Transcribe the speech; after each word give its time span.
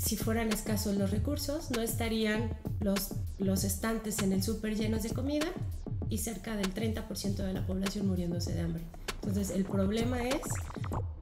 si 0.00 0.16
fueran 0.16 0.50
escasos 0.50 0.96
los 0.96 1.10
recursos, 1.10 1.70
no 1.70 1.82
estarían 1.82 2.56
los, 2.80 3.10
los 3.38 3.64
estantes 3.64 4.20
en 4.20 4.32
el 4.32 4.42
súper 4.42 4.74
llenos 4.74 5.02
de 5.02 5.10
comida 5.10 5.46
y 6.08 6.18
cerca 6.18 6.56
del 6.56 6.72
30% 6.72 7.36
de 7.36 7.52
la 7.52 7.66
población 7.66 8.08
muriéndose 8.08 8.54
de 8.54 8.62
hambre. 8.62 8.82
Entonces 9.16 9.50
el 9.50 9.64
problema 9.64 10.26
es 10.26 10.40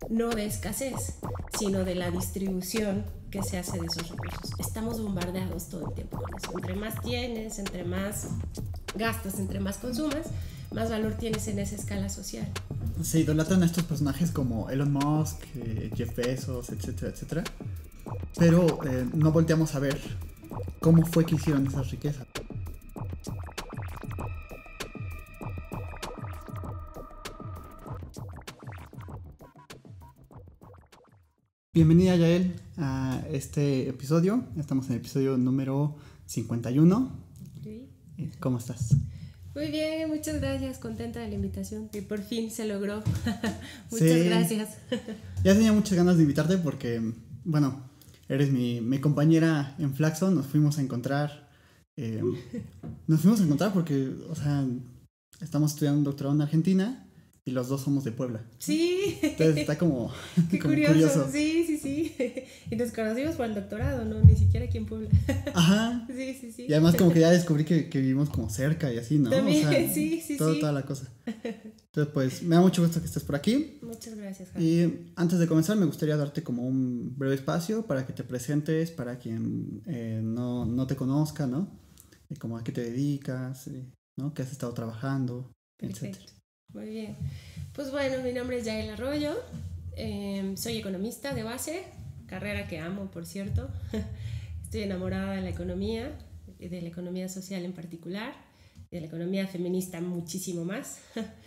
no 0.09 0.29
de 0.31 0.47
escasez, 0.47 1.17
sino 1.59 1.85
de 1.85 1.97
la 1.97 2.11
distribución 2.11 3.05
que 3.31 3.43
se 3.43 3.59
hace 3.59 3.81
de 3.81 3.87
esos 3.87 4.11
recursos. 4.11 4.53
Estamos 4.59 5.03
bombardeados 5.03 5.69
todo 5.69 5.89
el 5.89 5.95
tiempo 5.95 6.19
con 6.19 6.31
eso. 6.37 6.53
Entre 6.55 6.77
más 6.77 7.01
tienes, 7.03 7.59
entre 7.59 7.85
más 7.85 8.29
gastas, 8.95 9.41
entre 9.41 9.59
más 9.59 9.79
consumas, 9.79 10.29
más 10.73 10.89
valor 10.89 11.15
tienes 11.15 11.49
en 11.49 11.59
esa 11.59 11.75
escala 11.75 12.09
social. 12.09 12.47
Se 13.03 13.21
idolatran 13.21 13.63
a 13.63 13.67
estos 13.67 13.85
personajes 13.85 14.31
como 14.31 14.71
Elon 14.71 14.93
Musk, 14.93 15.37
eh, 15.57 15.91
Jeff 15.97 16.15
Bezos, 16.17 16.71
etcétera, 16.71 17.13
etcétera. 17.13 17.45
Pero 18.39 18.79
eh, 18.85 19.07
no 19.15 19.33
volteamos 19.33 19.75
a 19.75 19.81
ver 19.81 19.99
cómo 20.81 21.05
fue 21.05 21.25
que 21.27 21.35
hicieron 21.35 21.67
esas 21.67 21.91
riquezas. 21.91 22.27
Bienvenida 31.73 32.17
Yael 32.17 32.55
a 32.77 33.23
este 33.31 33.89
episodio. 33.89 34.45
Estamos 34.57 34.87
en 34.87 34.93
el 34.95 34.99
episodio 34.99 35.37
número 35.37 35.97
51. 36.27 37.13
Sí. 37.63 37.89
Eh, 38.17 38.31
¿Cómo 38.41 38.59
estás? 38.59 38.97
Muy 39.55 39.71
bien, 39.71 40.09
muchas 40.09 40.41
gracias, 40.41 40.79
contenta 40.79 41.21
de 41.21 41.29
la 41.29 41.35
invitación 41.35 41.89
y 41.93 42.01
por 42.03 42.21
fin 42.23 42.51
se 42.51 42.67
logró. 42.67 43.03
muchas 43.91 44.09
Sí. 44.09 44.25
gracias. 44.25 44.79
Ya 45.45 45.55
tenía 45.55 45.73
muchas 45.73 45.97
ganas 45.97 46.17
de 46.17 46.23
invitarte 46.23 46.59
porque, 46.59 47.01
bueno, 47.45 47.88
eres 48.29 48.53
mi, 48.53 48.81
mi 48.81 49.01
compañera 49.01 49.75
en 49.79 49.95
Flaxo, 49.95 50.31
nos 50.31 50.47
fuimos 50.47 50.79
a 50.79 50.83
encontrar. 50.83 51.49
eh, 51.97 52.23
nos 53.07 53.21
fuimos 53.21 53.41
a 53.41 53.45
encontrar 53.45 53.73
porque, 53.73 54.15
o 54.29 54.35
sea, 54.35 54.65
estamos 55.41 55.73
estudiando 55.73 55.99
un 55.99 56.05
doctorado 56.05 56.35
en 56.37 56.43
Argentina 56.43 57.08
y 57.49 57.51
los 57.51 57.69
dos 57.69 57.81
somos 57.81 58.05
de 58.05 58.13
Puebla. 58.13 58.45
Sí, 58.59 59.19
Entonces 59.23 59.57
está 59.57 59.79
como, 59.79 60.13
qué 60.51 60.59
como 60.59 60.75
curioso. 60.75 61.27
Sí, 61.33 61.65
sí, 61.67 61.79
sí. 61.79 62.15
Y 62.71 62.77
nos 62.77 62.91
conocimos 62.93 63.37
por 63.37 63.47
el 63.47 63.55
doctorado, 63.55 64.05
¿no? 64.05 64.21
Ni 64.23 64.37
siquiera 64.37 64.67
aquí 64.67 64.77
en 64.77 64.85
Puebla. 64.87 65.09
Ajá. 65.55 66.07
Sí, 66.19 66.35
sí, 66.41 66.53
sí. 66.53 66.67
Y 66.69 66.73
además 66.73 66.97
como 66.97 67.13
que 67.13 67.21
ya 67.21 67.31
descubrí 67.31 67.65
que, 67.65 67.89
que 67.89 68.01
vivimos 68.01 68.29
como 68.29 68.51
cerca 68.51 68.93
y 68.93 68.99
así, 68.99 69.19
¿no? 69.19 69.31
También, 69.31 69.67
O 69.67 69.71
sea, 69.71 69.89
sí, 69.95 70.21
sí, 70.21 70.37
todo- 70.37 70.55
sí. 70.55 70.61
Toda 70.61 70.73
la 70.73 70.83
cosa. 70.83 71.09
Entonces, 71.27 72.13
pues, 72.13 72.43
me 72.43 72.57
da 72.57 72.61
mucho 72.61 72.83
gusto 72.83 73.01
que 73.01 73.07
estés 73.07 73.23
por 73.25 73.35
aquí. 73.37 73.79
Muchas 73.83 74.15
gracias, 74.17 74.51
Javi. 74.51 74.65
Y 74.65 75.11
antes 75.17 75.39
de 75.39 75.47
comenzar, 75.47 75.77
me 75.77 75.87
gustaría 75.87 76.17
darte 76.17 76.43
como 76.43 76.67
un 76.67 77.15
breve 77.17 77.35
espacio 77.37 77.87
para 77.87 78.07
que 78.07 78.13
te 78.13 78.25
presentes, 78.25 78.91
para 78.91 79.19
quien 79.19 79.83
eh, 79.87 80.21
no, 80.23 80.67
no 80.67 80.87
te 80.87 80.97
conozca, 80.97 81.47
¿no? 81.47 81.69
Y 82.29 82.37
como 82.37 82.59
a 82.59 82.65
qué 82.65 82.73
te 82.73 82.83
dedicas, 82.83 83.69
eh, 83.69 83.87
¿no? 84.17 84.35
¿Qué 84.35 84.43
has 84.43 84.53
estado 84.53 84.73
trabajando, 84.75 85.51
etcétera. 85.79 86.25
Muy 86.73 86.89
bien. 86.91 87.17
Pues 87.73 87.91
bueno, 87.91 88.23
mi 88.23 88.33
nombre 88.33 88.59
es 88.59 88.65
Yael 88.65 88.91
Arroyo. 88.91 89.37
eh, 89.97 90.55
soy 90.57 90.77
economista 90.77 91.35
de 91.35 91.43
base, 91.43 91.85
carrera 92.27 92.67
que 92.69 92.79
amo, 92.79 93.11
por 93.11 93.27
cierto. 93.27 93.69
Estoy 94.65 94.83
enamorada 94.83 95.35
de 95.37 95.41
la 95.43 95.49
economía, 95.51 96.13
de 96.59 96.83
la 96.83 96.89
economía 96.89 97.29
social 97.29 97.65
en 97.65 97.73
particular, 97.73 98.35
de 98.91 99.01
la 99.01 99.07
economía 99.07 99.47
feminista 99.47 100.01
muchísimo 100.01 100.65
más. 100.65 101.01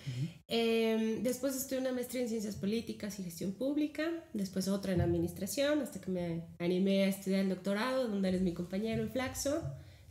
Eh, 0.53 1.19
después 1.23 1.55
estudié 1.55 1.79
una 1.79 1.93
maestría 1.93 2.23
en 2.23 2.27
ciencias 2.27 2.57
políticas 2.57 3.17
y 3.19 3.23
gestión 3.23 3.53
pública, 3.53 4.03
después 4.33 4.67
otra 4.67 4.91
en 4.93 4.99
administración, 4.99 5.79
hasta 5.81 6.01
que 6.01 6.11
me 6.11 6.43
animé 6.59 7.03
a 7.05 7.07
estudiar 7.07 7.41
el 7.41 7.49
doctorado, 7.49 8.07
donde 8.09 8.27
eres 8.29 8.41
mi 8.41 8.53
compañero 8.53 9.01
en 9.03 9.09
Flaxo. 9.11 9.61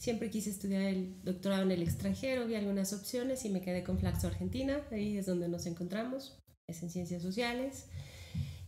Siempre 0.01 0.31
quise 0.31 0.49
estudiar 0.49 0.81
el 0.85 1.23
doctorado 1.23 1.63
en 1.63 1.73
el 1.73 1.83
extranjero, 1.83 2.47
vi 2.47 2.55
algunas 2.55 2.95
opciones 2.95 3.45
y 3.45 3.51
me 3.51 3.61
quedé 3.61 3.85
con 3.85 3.99
Flaxo 3.99 4.29
Argentina, 4.29 4.81
ahí 4.91 5.19
es 5.19 5.27
donde 5.27 5.47
nos 5.47 5.67
encontramos, 5.67 6.39
es 6.67 6.83
en 6.83 6.89
ciencias 6.89 7.21
sociales. 7.21 7.85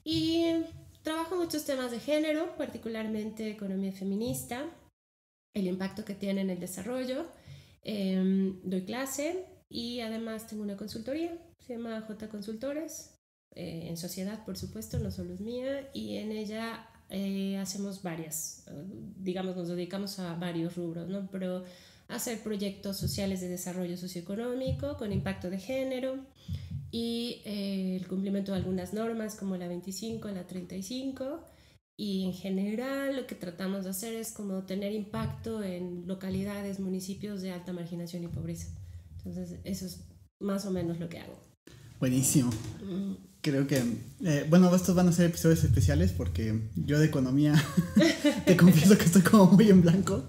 Y 0.04 0.44
trabajo 1.02 1.36
muchos 1.36 1.64
temas 1.64 1.90
de 1.90 2.00
género, 2.00 2.54
particularmente 2.58 3.48
economía 3.48 3.92
feminista, 3.92 4.68
el 5.54 5.68
impacto 5.68 6.04
que 6.04 6.14
tiene 6.14 6.42
en 6.42 6.50
el 6.50 6.60
desarrollo. 6.60 7.26
Eh, 7.82 8.52
doy 8.62 8.84
clase 8.84 9.46
y 9.70 10.00
además 10.00 10.46
tengo 10.46 10.62
una 10.62 10.76
consultoría, 10.76 11.32
se 11.60 11.76
llama 11.76 12.02
J 12.02 12.28
Consultores, 12.28 13.14
eh, 13.54 13.86
en 13.88 13.96
sociedad 13.96 14.44
por 14.44 14.58
supuesto, 14.58 14.98
no 14.98 15.10
solo 15.10 15.32
es 15.32 15.40
mía, 15.40 15.88
y 15.94 16.18
en 16.18 16.30
ella 16.30 16.91
eh, 17.14 17.58
hacemos 17.58 18.02
varias, 18.02 18.64
digamos, 19.18 19.54
nos 19.54 19.68
dedicamos 19.68 20.18
a 20.18 20.34
varios 20.34 20.76
rubros, 20.76 21.08
¿no? 21.10 21.28
Pero 21.30 21.62
hacer 22.08 22.42
proyectos 22.42 22.96
sociales 22.96 23.42
de 23.42 23.48
desarrollo 23.48 23.98
socioeconómico 23.98 24.96
con 24.96 25.12
impacto 25.12 25.50
de 25.50 25.58
género 25.58 26.24
y 26.90 27.42
eh, 27.44 27.96
el 27.96 28.08
cumplimiento 28.08 28.52
de 28.52 28.58
algunas 28.58 28.94
normas 28.94 29.36
como 29.36 29.58
la 29.58 29.68
25, 29.68 30.28
la 30.28 30.46
35 30.46 31.44
y 31.98 32.24
en 32.24 32.32
general 32.32 33.16
lo 33.16 33.26
que 33.26 33.34
tratamos 33.34 33.84
de 33.84 33.90
hacer 33.90 34.14
es 34.14 34.32
como 34.32 34.64
tener 34.64 34.92
impacto 34.92 35.62
en 35.62 36.06
localidades, 36.06 36.80
municipios 36.80 37.42
de 37.42 37.52
alta 37.52 37.74
marginación 37.74 38.24
y 38.24 38.28
pobreza. 38.28 38.68
Entonces 39.18 39.60
eso 39.64 39.84
es 39.84 40.04
más 40.40 40.64
o 40.64 40.70
menos 40.70 40.98
lo 40.98 41.10
que 41.10 41.18
hago. 41.18 41.38
Buenísimo. 42.00 42.50
Mm, 42.82 43.31
Creo 43.42 43.66
que, 43.66 43.82
eh, 44.24 44.46
bueno, 44.48 44.72
estos 44.74 44.94
van 44.94 45.08
a 45.08 45.12
ser 45.12 45.26
episodios 45.26 45.64
especiales 45.64 46.12
porque 46.12 46.60
yo 46.76 47.00
de 47.00 47.06
economía 47.06 47.54
te 48.46 48.56
confieso 48.56 48.96
que 48.96 49.04
estoy 49.04 49.22
como 49.22 49.46
muy 49.46 49.68
en 49.68 49.82
blanco. 49.82 50.24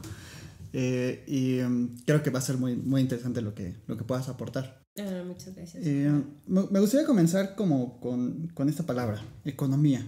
Eh, 0.73 1.23
y 1.27 1.59
em, 1.59 1.95
creo 2.05 2.23
que 2.23 2.31
va 2.31 2.39
a 2.39 2.41
ser 2.41 2.57
muy, 2.57 2.75
muy 2.75 3.01
interesante 3.01 3.41
lo 3.41 3.53
que, 3.53 3.75
lo 3.85 3.97
que 3.97 4.03
puedas 4.03 4.29
aportar. 4.29 4.81
ah, 4.99 5.23
muchas 5.27 5.55
gracias. 5.55 5.85
Eh, 5.85 6.11
me 6.47 6.63
me 6.71 6.79
gustaría 6.79 7.05
comenzar 7.05 7.53
como 7.53 7.99
con, 7.99 8.47
con 8.55 8.67
esta 8.67 8.83
palabra, 8.83 9.23
economía. 9.45 10.03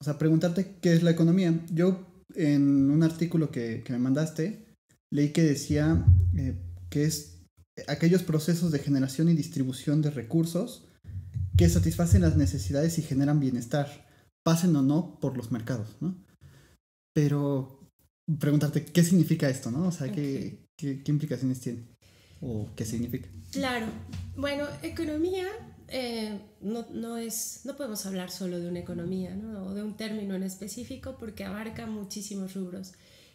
O 0.00 0.04
sea, 0.04 0.16
preguntarte 0.16 0.76
qué 0.80 0.92
es 0.92 1.02
la 1.02 1.10
economía. 1.10 1.52
Yo 1.72 2.06
en 2.36 2.92
un 2.92 3.02
artículo 3.02 3.50
que, 3.50 3.82
que 3.84 3.92
me 3.92 3.98
mandaste 3.98 4.66
leí 5.10 5.30
que 5.30 5.42
decía 5.42 6.04
que 6.90 7.04
es 7.04 7.42
aquellos 7.88 8.22
procesos 8.22 8.70
de 8.70 8.78
generación 8.78 9.28
y 9.28 9.34
distribución 9.34 10.02
de 10.02 10.10
recursos 10.10 10.86
que 11.56 11.68
satisfacen 11.68 12.22
las 12.22 12.36
necesidades 12.36 12.98
y 12.98 13.02
generan 13.02 13.40
bienestar, 13.40 14.06
pasen 14.44 14.76
o 14.76 14.82
no 14.82 15.18
por 15.20 15.36
los 15.36 15.52
mercados, 15.52 15.96
¿no? 16.00 16.14
Pero 17.14 17.90
preguntarte 18.38 18.84
qué 18.84 19.02
significa 19.02 19.48
esto, 19.48 19.70
¿no? 19.70 19.88
O 19.88 19.92
sea, 19.92 20.10
qué, 20.12 20.66
qué, 20.76 21.02
qué 21.02 21.12
implicaciones 21.12 21.60
tiene 21.60 21.84
o 22.40 22.68
qué 22.76 22.84
significa. 22.84 23.28
Claro, 23.52 23.86
bueno, 24.36 24.66
economía 24.82 25.46
eh, 25.88 26.40
no, 26.60 26.86
no 26.92 27.16
es, 27.16 27.60
no 27.64 27.76
podemos 27.76 28.04
hablar 28.06 28.30
solo 28.30 28.58
de 28.58 28.68
una 28.68 28.80
economía 28.80 29.34
¿no? 29.34 29.66
o 29.66 29.74
de 29.74 29.82
un 29.82 29.96
término 29.96 30.34
en 30.34 30.42
específico 30.42 31.16
porque 31.18 31.44
abarca 31.44 31.86
muchísimos 31.86 32.54
rubros. 32.54 32.92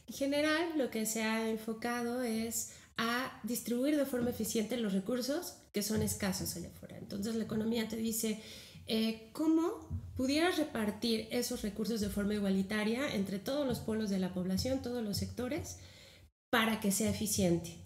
En 0.07 0.13
general, 0.13 0.77
lo 0.77 0.89
que 0.89 1.05
se 1.05 1.23
ha 1.23 1.49
enfocado 1.49 2.21
es 2.21 2.73
a 2.97 3.40
distribuir 3.44 3.97
de 3.97 4.06
forma 4.06 4.29
eficiente 4.29 4.78
los 4.78 4.94
recursos 4.94 5.56
que 5.74 5.81
son 5.81 6.02
escasos 6.02 6.56
allá 6.56 6.69
afuera. 6.69 6.97
Entonces, 6.97 7.35
la 7.35 7.44
economía 7.44 7.88
te 7.88 7.96
dice 7.96 8.41
eh, 8.88 9.29
cómo 9.31 9.88
pudieras 10.16 10.57
repartir 10.57 11.28
esos 11.31 11.62
recursos 11.62 12.02
de 12.02 12.09
forma 12.09 12.34
igualitaria 12.34 13.16
entre 13.16 13.40
todos 13.40 13.66
los 13.68 13.79
polos 13.79 14.09
de 14.09 14.19
la 14.19 14.34
población, 14.34 14.81
todos 14.81 15.03
los 15.03 15.18
sectores, 15.18 15.78
para 16.50 16.79
que 16.79 16.91
sea 16.91 17.09
eficiente. 17.09 17.78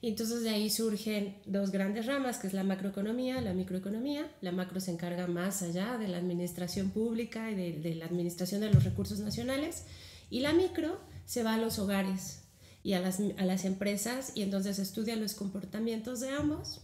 Y 0.00 0.08
entonces 0.08 0.42
de 0.42 0.50
ahí 0.50 0.70
surgen 0.70 1.38
dos 1.46 1.70
grandes 1.70 2.06
ramas, 2.06 2.38
que 2.38 2.48
es 2.48 2.52
la 2.52 2.64
macroeconomía, 2.64 3.40
la 3.40 3.54
microeconomía. 3.54 4.30
La 4.40 4.52
macro 4.52 4.80
se 4.80 4.90
encarga 4.90 5.26
más 5.26 5.62
allá 5.62 5.98
de 5.98 6.08
la 6.08 6.18
administración 6.18 6.90
pública 6.90 7.50
y 7.50 7.54
de, 7.54 7.72
de 7.80 7.94
la 7.94 8.06
administración 8.06 8.60
de 8.60 8.72
los 8.72 8.84
recursos 8.84 9.20
nacionales. 9.20 9.84
Y 10.30 10.40
la 10.40 10.52
micro 10.52 11.00
se 11.24 11.42
va 11.42 11.54
a 11.54 11.58
los 11.58 11.78
hogares 11.78 12.45
y 12.86 12.92
a 12.92 13.00
las, 13.00 13.18
a 13.18 13.44
las 13.44 13.64
empresas 13.64 14.30
y 14.36 14.42
entonces 14.42 14.78
estudia 14.78 15.16
los 15.16 15.34
comportamientos 15.34 16.20
de 16.20 16.30
ambos 16.30 16.82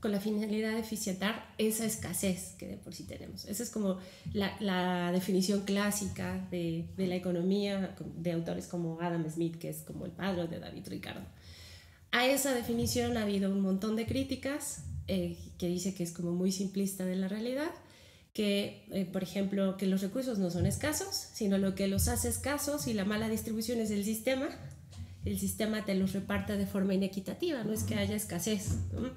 con 0.00 0.10
la 0.10 0.18
finalidad 0.18 0.72
de 0.72 0.80
eficientar 0.80 1.54
esa 1.56 1.84
escasez 1.84 2.56
que 2.58 2.66
de 2.66 2.76
por 2.76 2.92
sí 2.96 3.04
tenemos. 3.04 3.44
Esa 3.44 3.62
es 3.62 3.70
como 3.70 3.98
la, 4.32 4.56
la 4.58 5.12
definición 5.12 5.60
clásica 5.60 6.48
de, 6.50 6.88
de, 6.96 7.06
la 7.06 7.14
economía 7.14 7.94
de 8.16 8.32
autores 8.32 8.66
como 8.66 9.00
Adam 9.00 9.24
Smith, 9.30 9.56
que 9.56 9.68
es 9.68 9.82
como 9.82 10.04
el 10.04 10.10
padre 10.10 10.48
de 10.48 10.58
David 10.58 10.88
Ricardo. 10.88 11.24
A 12.10 12.26
esa 12.26 12.52
definición 12.52 13.16
ha 13.16 13.22
habido 13.22 13.52
un 13.52 13.60
montón 13.60 13.94
de 13.94 14.06
críticas 14.06 14.82
eh, 15.06 15.38
que 15.58 15.68
dice 15.68 15.94
que 15.94 16.02
es 16.02 16.10
como 16.10 16.32
muy 16.32 16.50
simplista 16.50 17.06
de 17.06 17.14
la 17.14 17.28
realidad, 17.28 17.70
que, 18.32 18.84
eh, 18.90 19.04
por 19.04 19.22
ejemplo, 19.22 19.76
que 19.76 19.86
los 19.86 20.02
recursos 20.02 20.40
no 20.40 20.50
son 20.50 20.66
escasos, 20.66 21.14
sino 21.34 21.56
lo 21.56 21.76
que 21.76 21.86
los 21.86 22.08
hace 22.08 22.28
escasos 22.28 22.88
y 22.88 22.94
la 22.94 23.04
mala 23.04 23.28
distribución 23.28 23.78
es 23.78 23.92
el 23.92 24.04
sistema. 24.04 24.48
El 25.24 25.38
sistema 25.38 25.84
te 25.84 25.94
los 25.94 26.12
reparte 26.12 26.56
de 26.56 26.66
forma 26.66 26.94
inequitativa, 26.94 27.62
no 27.64 27.72
es 27.72 27.82
que 27.84 27.94
haya 27.94 28.16
escasez. 28.16 28.76
¿no? 28.92 29.10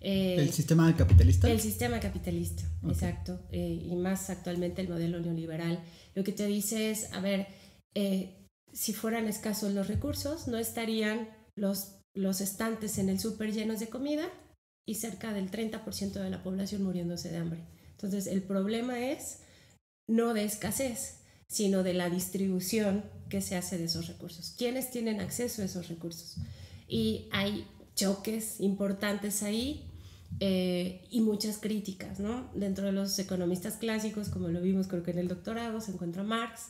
Eh, 0.00 0.36
¿El 0.38 0.52
sistema 0.52 0.94
capitalista? 0.96 1.50
El 1.50 1.60
sistema 1.60 2.00
capitalista, 2.00 2.64
okay. 2.78 2.90
exacto. 2.92 3.40
Eh, 3.50 3.82
y 3.84 3.96
más 3.96 4.30
actualmente 4.30 4.80
el 4.80 4.88
modelo 4.88 5.20
neoliberal. 5.20 5.82
Lo 6.14 6.24
que 6.24 6.32
te 6.32 6.46
dice 6.46 6.90
es, 6.90 7.12
a 7.12 7.20
ver, 7.20 7.48
eh, 7.94 8.46
si 8.72 8.92
fueran 8.92 9.28
escasos 9.28 9.72
los 9.72 9.88
recursos, 9.88 10.48
no 10.48 10.56
estarían 10.56 11.28
los, 11.54 11.96
los 12.14 12.40
estantes 12.40 12.98
en 12.98 13.08
el 13.08 13.18
súper 13.20 13.52
llenos 13.52 13.80
de 13.80 13.88
comida 13.88 14.28
y 14.86 14.94
cerca 14.94 15.32
del 15.32 15.50
30% 15.50 16.12
de 16.12 16.30
la 16.30 16.42
población 16.42 16.82
muriéndose 16.82 17.30
de 17.30 17.36
hambre. 17.36 17.64
Entonces, 17.90 18.26
el 18.26 18.42
problema 18.42 18.98
es 18.98 19.40
no 20.08 20.32
de 20.32 20.44
escasez, 20.44 21.19
sino 21.50 21.82
de 21.82 21.94
la 21.94 22.08
distribución 22.08 23.04
que 23.28 23.40
se 23.40 23.56
hace 23.56 23.76
de 23.76 23.86
esos 23.86 24.06
recursos. 24.06 24.54
¿Quiénes 24.56 24.92
tienen 24.92 25.18
acceso 25.18 25.62
a 25.62 25.64
esos 25.64 25.88
recursos? 25.88 26.36
Y 26.86 27.28
hay 27.32 27.66
choques 27.96 28.60
importantes 28.60 29.42
ahí 29.42 29.84
eh, 30.38 31.04
y 31.10 31.20
muchas 31.20 31.58
críticas, 31.58 32.20
¿no? 32.20 32.48
Dentro 32.54 32.86
de 32.86 32.92
los 32.92 33.18
economistas 33.18 33.78
clásicos, 33.78 34.28
como 34.28 34.46
lo 34.46 34.60
vimos 34.60 34.86
creo 34.86 35.02
que 35.02 35.10
en 35.10 35.18
el 35.18 35.26
doctorado, 35.26 35.80
se 35.80 35.90
encuentra 35.90 36.22
Marx 36.22 36.68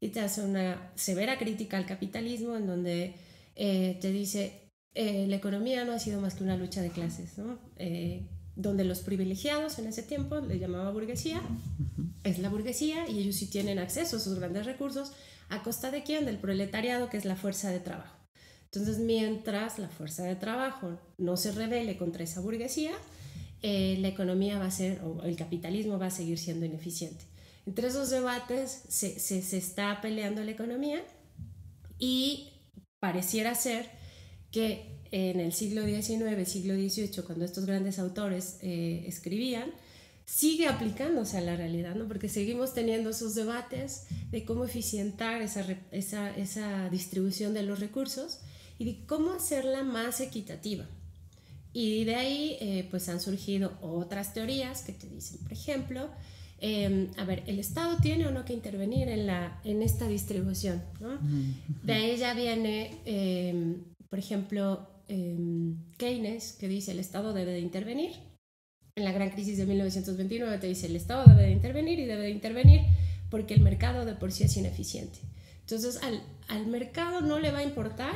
y 0.00 0.10
te 0.10 0.20
hace 0.20 0.42
una 0.42 0.92
severa 0.94 1.36
crítica 1.36 1.76
al 1.76 1.86
capitalismo 1.86 2.56
en 2.56 2.68
donde 2.68 3.16
eh, 3.56 3.98
te 4.00 4.12
dice, 4.12 4.70
eh, 4.94 5.26
la 5.26 5.36
economía 5.36 5.84
no 5.84 5.90
ha 5.90 5.98
sido 5.98 6.20
más 6.20 6.36
que 6.36 6.44
una 6.44 6.56
lucha 6.56 6.82
de 6.82 6.90
clases, 6.90 7.36
¿no? 7.36 7.58
Donde 8.56 8.84
los 8.84 9.00
privilegiados 9.00 9.78
en 9.78 9.86
ese 9.86 10.02
tiempo 10.02 10.40
le 10.40 10.58
llamaba 10.58 10.90
burguesía, 10.90 11.40
es 12.24 12.38
la 12.38 12.48
burguesía 12.48 13.08
y 13.08 13.20
ellos 13.20 13.36
sí 13.36 13.46
tienen 13.46 13.78
acceso 13.78 14.16
a 14.16 14.18
esos 14.18 14.38
grandes 14.38 14.66
recursos 14.66 15.12
a 15.48 15.62
costa 15.62 15.90
de 15.90 16.02
quién? 16.02 16.26
Del 16.26 16.38
proletariado, 16.38 17.10
que 17.10 17.16
es 17.16 17.24
la 17.24 17.36
fuerza 17.36 17.70
de 17.70 17.80
trabajo. 17.80 18.16
Entonces, 18.72 18.98
mientras 18.98 19.78
la 19.78 19.88
fuerza 19.88 20.22
de 20.22 20.36
trabajo 20.36 20.98
no 21.18 21.36
se 21.36 21.50
rebele 21.50 21.98
contra 21.98 22.22
esa 22.22 22.40
burguesía, 22.40 22.92
eh, 23.62 23.96
la 24.00 24.08
economía 24.08 24.58
va 24.58 24.66
a 24.66 24.70
ser, 24.70 25.02
o 25.02 25.22
el 25.24 25.36
capitalismo 25.36 25.98
va 25.98 26.06
a 26.06 26.10
seguir 26.10 26.38
siendo 26.38 26.66
ineficiente. 26.66 27.24
Entre 27.66 27.88
esos 27.88 28.10
debates 28.10 28.84
se, 28.88 29.18
se, 29.18 29.42
se 29.42 29.58
está 29.58 30.00
peleando 30.00 30.42
la 30.44 30.52
economía 30.52 31.02
y 31.98 32.52
pareciera 33.00 33.54
ser 33.54 33.90
que 34.52 34.99
en 35.12 35.40
el 35.40 35.52
siglo 35.52 35.84
XIX, 35.84 36.48
siglo 36.48 36.74
XVIII, 36.74 37.22
cuando 37.26 37.44
estos 37.44 37.66
grandes 37.66 37.98
autores 37.98 38.58
eh, 38.62 39.04
escribían, 39.06 39.70
sigue 40.24 40.68
aplicándose 40.68 41.38
a 41.38 41.40
la 41.40 41.56
realidad, 41.56 41.96
¿no? 41.96 42.06
porque 42.06 42.28
seguimos 42.28 42.72
teniendo 42.72 43.10
esos 43.10 43.34
debates 43.34 44.06
de 44.30 44.44
cómo 44.44 44.64
eficientar 44.64 45.42
esa, 45.42 45.66
esa, 45.90 46.30
esa 46.36 46.88
distribución 46.88 47.52
de 47.52 47.64
los 47.64 47.80
recursos 47.80 48.38
y 48.78 48.84
de 48.84 49.06
cómo 49.06 49.32
hacerla 49.32 49.82
más 49.82 50.20
equitativa. 50.20 50.86
Y 51.72 52.04
de 52.04 52.14
ahí 52.14 52.56
eh, 52.60 52.86
pues 52.90 53.08
han 53.08 53.20
surgido 53.20 53.72
otras 53.80 54.32
teorías 54.32 54.82
que 54.82 54.92
te 54.92 55.08
dicen, 55.08 55.38
por 55.38 55.52
ejemplo, 55.52 56.10
em, 56.60 57.08
a 57.16 57.24
ver, 57.24 57.42
el 57.46 57.58
Estado 57.58 57.98
tiene 58.00 58.26
o 58.26 58.30
no 58.30 58.44
que 58.44 58.52
intervenir 58.52 59.08
en, 59.08 59.26
la, 59.26 59.60
en 59.64 59.82
esta 59.82 60.06
distribución. 60.06 60.82
¿no? 61.00 61.18
De 61.82 61.92
ahí 61.92 62.16
ya 62.16 62.34
viene, 62.34 63.00
em, 63.04 63.82
por 64.08 64.18
ejemplo, 64.18 64.88
Em, 65.10 65.76
Keynes, 65.98 66.52
que 66.52 66.68
dice 66.68 66.92
el 66.92 67.00
Estado 67.00 67.32
debe 67.32 67.50
de 67.50 67.58
intervenir. 67.58 68.12
En 68.94 69.02
la 69.02 69.10
gran 69.10 69.30
crisis 69.30 69.58
de 69.58 69.66
1929 69.66 70.58
te 70.58 70.68
dice 70.68 70.86
el 70.86 70.94
Estado 70.94 71.28
debe 71.28 71.48
de 71.48 71.50
intervenir 71.50 71.98
y 71.98 72.04
debe 72.04 72.22
de 72.22 72.30
intervenir 72.30 72.82
porque 73.28 73.54
el 73.54 73.60
mercado 73.60 74.04
de 74.04 74.14
por 74.14 74.30
sí 74.30 74.44
es 74.44 74.56
ineficiente. 74.56 75.18
Entonces 75.62 76.00
al, 76.04 76.22
al 76.46 76.68
mercado 76.68 77.22
no 77.22 77.40
le 77.40 77.50
va 77.50 77.58
a 77.58 77.64
importar 77.64 78.14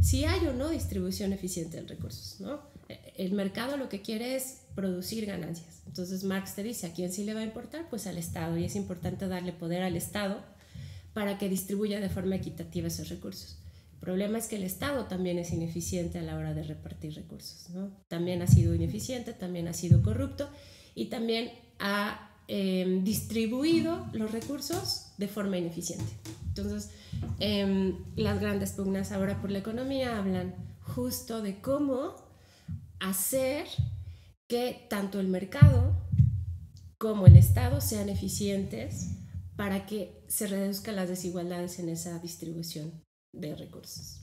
si 0.00 0.24
hay 0.24 0.46
o 0.46 0.52
no 0.52 0.68
distribución 0.68 1.32
eficiente 1.32 1.82
de 1.82 1.88
recursos. 1.88 2.40
¿no? 2.40 2.60
El 3.16 3.32
mercado 3.32 3.76
lo 3.76 3.88
que 3.88 4.00
quiere 4.00 4.36
es 4.36 4.60
producir 4.76 5.26
ganancias. 5.26 5.82
Entonces 5.88 6.22
Marx 6.22 6.54
te 6.54 6.62
dice, 6.62 6.86
¿a 6.86 6.92
quién 6.92 7.12
sí 7.12 7.24
le 7.24 7.34
va 7.34 7.40
a 7.40 7.44
importar? 7.44 7.90
Pues 7.90 8.06
al 8.06 8.16
Estado. 8.16 8.56
Y 8.58 8.64
es 8.64 8.76
importante 8.76 9.26
darle 9.26 9.52
poder 9.52 9.82
al 9.82 9.96
Estado 9.96 10.40
para 11.14 11.36
que 11.36 11.48
distribuya 11.48 11.98
de 11.98 12.08
forma 12.08 12.36
equitativa 12.36 12.86
esos 12.86 13.08
recursos. 13.08 13.61
El 14.02 14.06
problema 14.06 14.38
es 14.38 14.48
que 14.48 14.56
el 14.56 14.64
Estado 14.64 15.04
también 15.04 15.38
es 15.38 15.52
ineficiente 15.52 16.18
a 16.18 16.22
la 16.22 16.36
hora 16.36 16.54
de 16.54 16.64
repartir 16.64 17.14
recursos. 17.14 17.70
¿no? 17.70 17.92
También 18.08 18.42
ha 18.42 18.48
sido 18.48 18.74
ineficiente, 18.74 19.32
también 19.32 19.68
ha 19.68 19.72
sido 19.72 20.02
corrupto 20.02 20.50
y 20.96 21.04
también 21.04 21.52
ha 21.78 22.32
em, 22.48 23.04
distribuido 23.04 24.04
los 24.12 24.32
recursos 24.32 25.12
de 25.18 25.28
forma 25.28 25.56
ineficiente. 25.56 26.12
Entonces, 26.48 26.90
em, 27.38 27.96
las 28.16 28.40
grandes 28.40 28.72
pugnas 28.72 29.12
ahora 29.12 29.40
por 29.40 29.52
la 29.52 29.60
economía 29.60 30.18
hablan 30.18 30.56
justo 30.80 31.40
de 31.40 31.60
cómo 31.60 32.16
hacer 32.98 33.68
que 34.48 34.84
tanto 34.90 35.20
el 35.20 35.28
mercado 35.28 35.94
como 36.98 37.28
el 37.28 37.36
Estado 37.36 37.80
sean 37.80 38.08
eficientes 38.08 39.10
para 39.54 39.86
que 39.86 40.24
se 40.26 40.48
reduzcan 40.48 40.96
las 40.96 41.08
desigualdades 41.08 41.78
en 41.78 41.88
esa 41.88 42.18
distribución 42.18 43.00
de 43.32 43.54
recursos. 43.56 44.20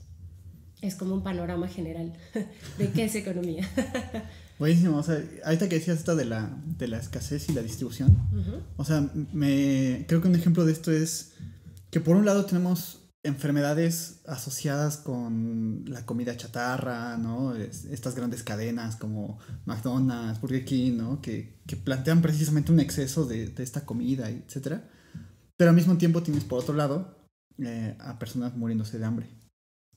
Es 0.80 0.94
como 0.94 1.14
un 1.14 1.22
panorama 1.22 1.68
general 1.68 2.12
de 2.78 2.90
qué 2.90 3.04
es 3.04 3.14
economía. 3.14 3.68
Buenísimo, 4.58 4.98
o 4.98 5.02
sea, 5.02 5.22
ahorita 5.44 5.68
que 5.68 5.76
decías 5.76 5.98
esto 5.98 6.16
de 6.16 6.26
la, 6.26 6.54
de 6.78 6.86
la 6.86 6.98
escasez 6.98 7.48
y 7.48 7.54
la 7.54 7.62
distribución, 7.62 8.14
o 8.76 8.84
sea, 8.84 9.10
me, 9.32 10.04
creo 10.06 10.20
que 10.20 10.28
un 10.28 10.34
ejemplo 10.34 10.66
de 10.66 10.72
esto 10.72 10.92
es 10.92 11.32
que 11.90 11.98
por 11.98 12.14
un 12.14 12.26
lado 12.26 12.44
tenemos 12.44 13.00
enfermedades 13.22 14.20
asociadas 14.26 14.98
con 14.98 15.84
la 15.86 16.04
comida 16.04 16.36
chatarra, 16.36 17.16
¿no? 17.16 17.54
estas 17.56 18.14
grandes 18.14 18.42
cadenas 18.42 18.96
como 18.96 19.38
McDonald's, 19.64 20.42
Burger 20.42 20.64
King, 20.66 20.98
¿no? 20.98 21.22
Que, 21.22 21.58
que 21.66 21.76
plantean 21.76 22.20
precisamente 22.20 22.70
un 22.70 22.80
exceso 22.80 23.24
de, 23.24 23.48
de 23.48 23.62
esta 23.62 23.86
comida, 23.86 24.28
etc. 24.28 24.80
Pero 25.56 25.70
al 25.70 25.76
mismo 25.76 25.96
tiempo 25.96 26.22
tienes 26.22 26.44
por 26.44 26.60
otro 26.60 26.74
lado 26.74 27.19
eh, 27.64 27.96
a 27.98 28.18
personas 28.18 28.56
muriéndose 28.56 28.98
de 28.98 29.04
hambre. 29.04 29.26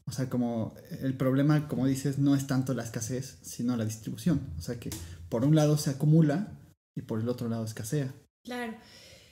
O 0.05 0.11
sea, 0.11 0.29
como 0.29 0.75
el 1.01 1.15
problema, 1.15 1.67
como 1.67 1.85
dices, 1.85 2.17
no 2.17 2.35
es 2.35 2.45
tanto 2.47 2.73
la 2.73 2.83
escasez, 2.83 3.37
sino 3.41 3.77
la 3.77 3.85
distribución. 3.85 4.53
O 4.57 4.61
sea, 4.61 4.79
que 4.79 4.89
por 5.29 5.45
un 5.45 5.55
lado 5.55 5.77
se 5.77 5.91
acumula 5.91 6.59
y 6.95 7.01
por 7.01 7.21
el 7.21 7.29
otro 7.29 7.47
lado 7.47 7.63
escasea. 7.63 8.13
Claro. 8.43 8.73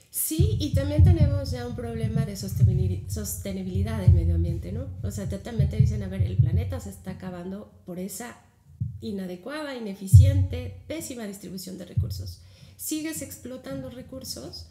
Sí, 0.10 0.58
y 0.60 0.74
también 0.74 1.04
tenemos 1.04 1.52
ya 1.52 1.66
un 1.66 1.76
problema 1.76 2.26
de 2.26 2.36
sostenibilidad 2.36 4.00
del 4.00 4.14
medio 4.14 4.36
ambiente, 4.36 4.74
¿no? 4.74 4.88
O 5.04 5.12
sea, 5.12 5.30
totalmente 5.30 5.78
dicen, 5.78 6.04
a 6.04 6.08
ver, 6.08 6.22
el 6.22 6.38
planeta 6.38 6.80
se 6.82 6.90
está 6.90 7.12
acabando 7.12 7.72
por 7.86 7.98
esa 7.98 8.38
inadecuada, 9.00 9.76
ineficiente, 9.76 10.84
pésima 10.88 11.24
distribución 11.24 11.78
de 11.78 11.86
recursos. 11.86 12.42
Sigues 12.76 13.22
explotando 13.22 13.90
recursos 13.90 14.68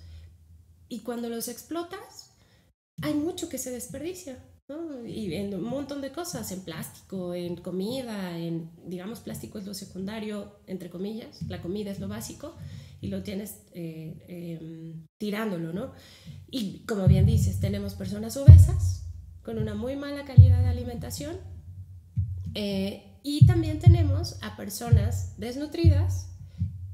y 0.89 1.01
cuando 1.01 1.29
los 1.29 1.49
explotas, 1.49 2.30
hay 3.03 3.15
mucho 3.15 3.49
que 3.49 3.59
se 3.59 3.71
desperdicia, 3.71 4.39
¿no? 4.69 5.07
Y 5.07 5.35
en 5.35 5.55
un 5.55 5.65
montón 5.65 6.01
de 6.01 6.13
cosas, 6.13 6.53
en 6.53 6.61
plástico, 6.61 7.35
en 7.35 7.57
comida, 7.57 8.39
en, 8.39 8.71
digamos, 8.87 9.21
plástico 9.21 9.59
es 9.59 9.67
lo 9.67 9.75
secundario, 9.75 10.61
entre 10.67 10.91
comillas, 10.91 11.43
la 11.49 11.61
comida 11.63 11.91
es 11.91 12.01
lo 12.01 12.09
básico 12.09 12.55
y 13.01 13.09
lo 13.09 13.23
tienes 13.23 13.63
eh, 13.73 14.59
em, 14.61 15.07
tirándolo, 15.19 15.73
¿no? 15.73 15.93
Y 16.51 16.85
como 16.87 17.07
bien 17.07 17.27
dices, 17.27 17.61
tenemos 17.61 17.95
personas 17.95 18.37
obesas 18.37 19.07
con 19.43 19.59
una 19.59 19.75
muy 19.75 19.97
mala 19.97 20.25
calidad 20.25 20.61
de 20.61 20.69
alimentación 20.69 21.37
eh, 22.55 23.19
y 23.23 23.47
también 23.47 23.79
tenemos 23.79 24.39
a 24.43 24.57
personas 24.57 25.39
desnutridas 25.39 26.29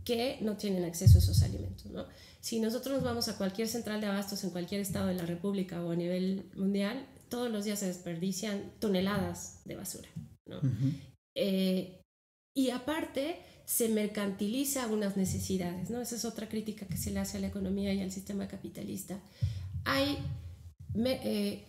que 0.04 0.38
no 0.40 0.56
tienen 0.56 0.84
acceso 0.84 1.18
a 1.18 1.20
esos 1.20 1.42
alimentos, 1.42 1.86
¿no? 1.86 2.06
Si 2.46 2.60
nosotros 2.60 2.94
nos 2.94 3.02
vamos 3.02 3.26
a 3.26 3.36
cualquier 3.36 3.66
central 3.66 4.00
de 4.00 4.06
abastos 4.06 4.44
en 4.44 4.50
cualquier 4.50 4.80
estado 4.80 5.08
de 5.08 5.16
la 5.16 5.26
República 5.26 5.82
o 5.82 5.90
a 5.90 5.96
nivel 5.96 6.48
mundial, 6.54 7.04
todos 7.28 7.50
los 7.50 7.64
días 7.64 7.80
se 7.80 7.88
desperdician 7.88 8.70
toneladas 8.78 9.62
de 9.64 9.74
basura. 9.74 10.08
¿no? 10.48 10.60
Eh, 11.34 12.00
y 12.54 12.70
aparte, 12.70 13.40
se 13.64 13.88
mercantiliza 13.88 14.86
unas 14.86 15.16
necesidades. 15.16 15.90
¿no? 15.90 16.00
Esa 16.00 16.14
es 16.14 16.24
otra 16.24 16.48
crítica 16.48 16.86
que 16.86 16.96
se 16.96 17.10
le 17.10 17.18
hace 17.18 17.38
a 17.38 17.40
la 17.40 17.48
economía 17.48 17.92
y 17.92 18.00
al 18.00 18.12
sistema 18.12 18.46
capitalista. 18.46 19.18
Hay, 19.84 20.16
eh, 20.94 21.64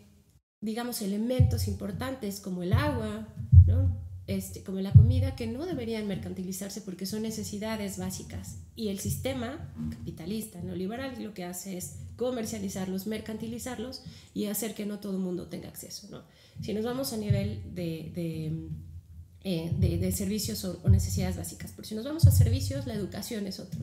digamos, 0.61 1.01
elementos 1.01 1.67
importantes 1.67 2.39
como 2.39 2.61
el 2.61 2.73
agua, 2.73 3.27
¿no? 3.65 4.06
Este, 4.27 4.61
como 4.61 4.81
la 4.81 4.91
comida, 4.91 5.37
que 5.37 5.47
no 5.47 5.65
deberían 5.65 6.05
mercantilizarse 6.05 6.81
porque 6.81 7.05
son 7.05 7.21
necesidades 7.21 7.97
básicas. 7.97 8.57
Y 8.75 8.89
el 8.89 8.99
sistema 8.99 9.73
capitalista, 9.89 10.61
neoliberal, 10.61 11.23
lo 11.23 11.33
que 11.33 11.45
hace 11.45 11.77
es 11.77 11.99
comercializarlos, 12.17 13.07
mercantilizarlos 13.07 14.03
y 14.33 14.47
hacer 14.47 14.75
que 14.75 14.85
no 14.85 14.99
todo 14.99 15.13
el 15.13 15.19
mundo 15.19 15.47
tenga 15.47 15.69
acceso. 15.69 16.25
Si 16.61 16.73
nos 16.73 16.83
vamos 16.83 17.13
a 17.13 17.17
nivel 17.17 17.61
de, 17.73 18.11
de, 18.13 20.01
eh, 20.05 20.11
servicios 20.11 20.65
o, 20.65 20.89
necesidades 20.89 21.37
básicas, 21.37 21.71
por 21.71 21.85
si 21.85 21.95
nos 21.95 22.03
vamos 22.03 22.27
a 22.27 22.31
servicios, 22.31 22.85
la 22.85 22.95
educación 22.95 23.47
es 23.47 23.61
otro. 23.61 23.79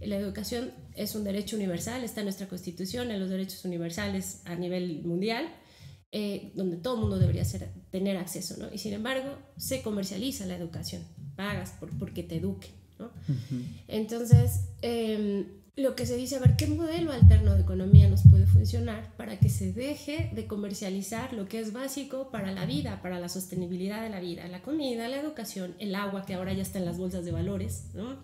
La 0.00 0.16
educación 0.16 0.70
es 0.94 1.16
un 1.16 1.24
derecho 1.24 1.56
universal, 1.56 2.04
está 2.04 2.20
en 2.20 2.26
nuestra 2.26 2.46
constitución, 2.46 3.10
en 3.10 3.18
los 3.18 3.28
derechos 3.28 3.64
universales 3.64 4.40
a 4.44 4.54
nivel 4.54 5.02
mundial 5.02 5.48
eh, 6.16 6.52
donde 6.54 6.76
todo 6.76 6.94
el 6.94 7.00
mundo 7.00 7.18
debería 7.18 7.44
ser, 7.44 7.70
tener 7.90 8.16
acceso, 8.16 8.54
¿no? 8.56 8.72
Y 8.72 8.78
sin 8.78 8.92
embargo, 8.92 9.36
se 9.56 9.82
comercializa 9.82 10.46
la 10.46 10.54
educación, 10.54 11.02
pagas 11.34 11.72
por, 11.72 11.90
porque 11.98 12.22
te 12.22 12.36
eduquen, 12.36 12.70
¿no? 13.00 13.10
Entonces, 13.88 14.60
em, 14.80 15.44
lo 15.74 15.96
que 15.96 16.06
se 16.06 16.16
dice, 16.16 16.36
a 16.36 16.38
ver, 16.38 16.54
¿qué 16.54 16.68
modelo 16.68 17.10
alterno 17.10 17.56
de 17.56 17.62
economía 17.62 18.08
nos 18.08 18.22
puede 18.30 18.46
funcionar 18.46 19.12
para 19.16 19.40
que 19.40 19.48
se 19.48 19.72
deje 19.72 20.30
de 20.32 20.46
comercializar 20.46 21.32
lo 21.32 21.48
que 21.48 21.58
es 21.58 21.72
básico 21.72 22.30
para 22.30 22.52
la 22.52 22.64
vida, 22.64 23.02
para 23.02 23.18
la 23.18 23.28
sostenibilidad 23.28 24.00
de 24.00 24.10
la 24.10 24.20
vida? 24.20 24.46
La 24.46 24.62
comida, 24.62 25.08
la 25.08 25.18
educación, 25.18 25.74
el 25.80 25.96
agua, 25.96 26.24
que 26.24 26.34
ahora 26.34 26.52
ya 26.52 26.62
está 26.62 26.78
en 26.78 26.84
las 26.84 26.96
bolsas 26.96 27.24
de 27.24 27.32
valores, 27.32 27.86
¿no? 27.92 28.18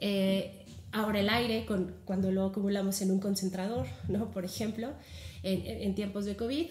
Eh, 0.00 0.64
ahora 0.92 1.20
el 1.20 1.28
aire, 1.28 1.66
con, 1.66 1.94
cuando 2.06 2.32
lo 2.32 2.46
acumulamos 2.46 3.02
en 3.02 3.10
un 3.10 3.20
concentrador, 3.20 3.86
¿no? 4.08 4.30
Por 4.30 4.46
ejemplo, 4.46 4.94
en, 5.42 5.66
en 5.66 5.94
tiempos 5.94 6.24
de 6.24 6.34
COVID. 6.34 6.68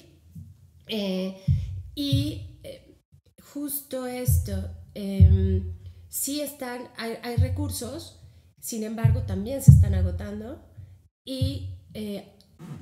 Eh, 0.87 1.37
y 1.95 2.59
eh, 2.63 2.97
justo 3.41 4.07
esto, 4.07 4.69
eh, 4.93 5.63
sí 6.09 6.41
están, 6.41 6.89
hay, 6.97 7.35
recursos 7.37 8.17
sin 8.59 8.83
embargo, 8.83 9.21
también 9.21 9.61
se 9.61 9.71
están 9.71 9.93
agotando 9.93 10.61
y 11.23 11.69
eh, 11.93 12.33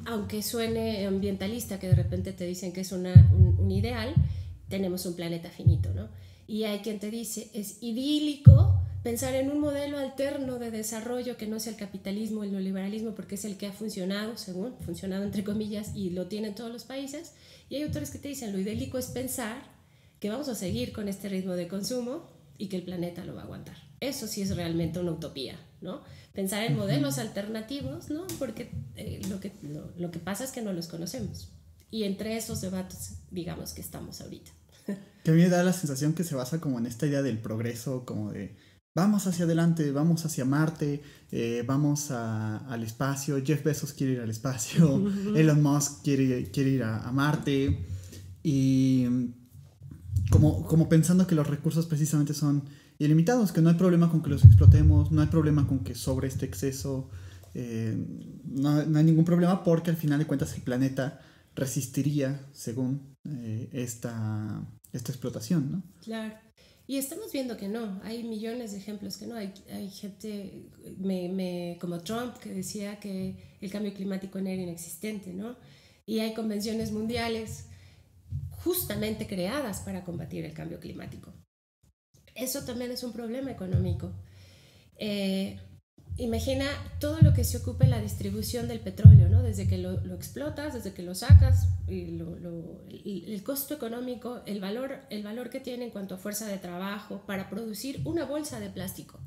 aunque 0.06 0.42
suene 0.42 1.06
ambientalista, 1.06 1.80
que 1.80 1.90
de 1.90 1.96
repente 1.96 2.34
te 2.34 2.46
dicen 2.46 2.72
que 2.72 2.82
es 2.82 2.92
una, 2.92 3.14
un, 3.34 3.70
ideal, 3.70 4.16
tenemos 4.68 5.06
un 5.06 5.16
planeta 5.16 5.50
finito, 5.50 5.94
¿no? 5.94 6.10
Y 6.48 6.64
hay 6.64 6.80
quien 6.80 7.00
te 7.00 7.12
dice, 7.12 7.52
es 7.54 7.84
idílico 7.84 8.82
pensar 9.06 9.36
en 9.36 9.52
un 9.52 9.60
modelo 9.60 10.00
alterno 10.00 10.58
de 10.58 10.72
desarrollo 10.72 11.38
que 11.38 11.46
no 11.46 11.60
sea 11.60 11.74
el 11.74 11.78
capitalismo, 11.78 12.44
el 12.44 12.52
neoliberalismo, 12.52 13.14
porque 13.14 13.36
es 13.36 13.46
el 13.46 13.56
que 13.56 13.68
ha 13.68 13.72
funcionado, 13.72 14.36
según, 14.36 14.76
funcionado 14.80 15.24
entre 15.24 15.44
comillas, 15.44 15.92
y 15.94 16.10
lo 16.10 16.26
tienen 16.26 16.56
todos 16.56 16.72
los 16.72 16.86
países. 16.86 17.34
Y 17.70 17.76
hay 17.76 17.84
autores 17.84 18.10
que 18.10 18.18
te 18.18 18.30
dicen, 18.30 18.52
lo 18.52 18.58
idílico 18.58 18.98
es 18.98 19.06
pensar 19.06 19.62
que 20.20 20.32
vamos 20.32 20.50
a 20.50 20.56
seguir 20.56 20.92
con 20.92 21.08
este 21.08 21.30
ritmo 21.30 21.54
de 21.54 21.68
consumo 21.68 22.28
y 22.58 22.68
que 22.68 22.78
el 22.78 22.82
planeta 22.82 23.24
lo 23.24 23.36
va 23.36 23.42
a 23.42 23.44
aguantar. 23.44 23.78
Eso 24.00 24.26
sí 24.26 24.42
es 24.42 24.56
realmente 24.56 25.00
una 25.00 25.12
utopía, 25.12 25.56
¿no? 25.82 26.02
Pensar 26.34 26.64
en 26.64 26.76
modelos 26.76 27.20
alternativos, 27.20 28.10
¿no? 28.10 28.26
Porque 28.40 28.72
eh, 28.96 29.22
lo, 29.30 29.40
que, 29.40 29.52
lo, 30.00 30.10
que 30.10 30.18
pasa 30.18 30.46
es 30.46 30.52
que 30.52 30.64
no 30.64 30.74
los 30.74 30.88
conocemos. 30.88 31.52
Y 31.92 32.06
entre 32.06 32.38
esos 32.38 32.60
debates, 32.60 33.18
digamos 33.30 33.74
que 33.74 33.82
estamos 33.82 34.20
ahorita. 34.22 34.50
Que 35.24 35.32
a 35.32 35.34
mí 35.34 35.42
me 35.42 35.50
da 35.50 35.64
la 35.64 35.74
sensación 35.74 36.14
que 36.14 36.24
se 36.24 36.36
basa 36.36 36.62
como 36.62 36.78
en 36.78 36.86
esta 36.86 37.08
idea 37.08 37.24
del 37.24 37.40
progreso, 37.40 38.06
como 38.06 38.32
de 38.32 38.56
vamos 38.96 39.28
hacia 39.28 39.44
adelante, 39.44 39.92
vamos 39.92 40.26
hacia 40.26 40.46
Marte, 40.46 41.04
eh, 41.32 41.64
vamos 41.68 42.12
al 42.12 42.82
espacio, 42.82 43.38
Jeff 43.46 43.62
Bezos 43.64 43.92
quiere 43.92 44.14
ir 44.14 44.22
al 44.22 44.30
espacio, 44.30 45.06
Elon 45.36 45.62
Musk 45.62 46.02
quiere, 46.02 46.50
quiere 46.50 46.70
ir 46.70 46.84
a, 46.84 47.06
a, 47.06 47.12
Marte, 47.12 47.86
y 48.42 49.06
como, 50.32 50.66
como 50.66 50.88
pensando 50.88 51.28
que 51.28 51.36
los 51.36 51.46
recursos 51.46 51.86
precisamente 51.86 52.34
son 52.34 52.64
ilimitados, 52.98 53.52
que 53.52 53.62
no 53.62 53.70
hay 53.70 53.76
problema 53.76 54.10
con 54.10 54.24
que 54.24 54.30
los 54.30 54.46
explotemos, 54.46 55.12
no 55.12 55.22
hay 55.22 55.28
problema 55.28 55.68
con 55.68 55.80
que 55.80 55.94
sobre 55.94 56.30
este 56.30 56.46
exceso, 56.46 57.10
eh, 57.54 57.98
no, 58.46 58.86
no, 58.86 58.98
hay 58.98 59.04
ningún 59.04 59.26
problema 59.26 59.62
porque 59.64 59.90
al 59.90 59.98
final 59.98 60.20
de 60.20 60.26
cuentas 60.26 60.56
el 60.56 60.62
planeta 60.62 61.20
resistiría 61.54 62.48
según 62.54 63.16
eh, 63.26 63.70
esta, 63.74 64.64
esta 64.94 65.12
explotación, 65.12 65.72
¿no? 65.72 65.84
Claro. 66.02 66.45
Y 66.88 66.98
estamos 66.98 67.32
viendo 67.32 67.58
que 67.58 67.68
no, 67.68 68.00
hay 68.04 68.24
millones 68.24 68.72
de 68.72 68.78
ejemplos 68.78 69.18
que 69.18 69.26
no, 69.26 69.36
hay, 69.36 69.54
hay 69.72 69.90
gente 69.90 70.70
me, 70.98 71.30
me, 71.30 71.78
como 71.82 72.00
Trump 72.02 72.38
que 72.38 72.50
decía 72.50 73.00
que 73.00 73.36
el 73.60 73.72
cambio 73.72 73.94
climático 73.94 74.38
era 74.38 74.54
inexistente, 74.54 75.34
¿no? 75.34 75.56
Y 76.06 76.20
hay 76.20 76.36
convenciones 76.36 76.92
mundiales 76.92 77.66
justamente 78.52 79.26
creadas 79.26 79.80
para 79.82 80.04
combatir 80.04 80.46
el 80.46 80.54
cambio 80.54 80.80
climático. 80.80 81.34
Eso 82.36 82.64
también 82.66 82.92
es 82.92 83.04
un 83.04 83.14
problema 83.14 83.50
económico. 83.52 84.12
Eh, 84.98 85.60
imagina 86.18 86.66
todo 87.00 87.20
lo 87.22 87.34
que 87.34 87.44
se 87.44 87.58
ocupa 87.58 87.84
en 87.84 87.92
la 87.92 88.00
distribución 88.00 88.68
del 88.68 88.80
petróleo, 88.80 89.28
¿no? 89.30 89.44
Desde 89.44 89.68
que 89.68 89.78
lo, 89.78 89.94
explotas, 90.14 90.74
desde 90.74 90.94
que 90.94 91.04
lo 91.04 91.16
sacas, 91.16 91.68
y 91.88 93.34
el 93.34 93.44
costo 93.44 93.74
económico, 93.74 94.42
el 94.46 94.60
valor, 94.62 95.00
el 95.10 95.24
valor 95.24 95.50
que 95.50 95.60
tiene 95.60 95.86
en 95.86 95.92
cuanto 95.92 96.16
a 96.16 96.18
fuerza 96.18 96.48
de 96.48 96.58
trabajo 96.58 97.24
para 97.26 97.50
producir 97.50 98.02
una 98.06 98.26
bolsa 98.26 98.60
de 98.60 98.70
plástico. 98.70 99.20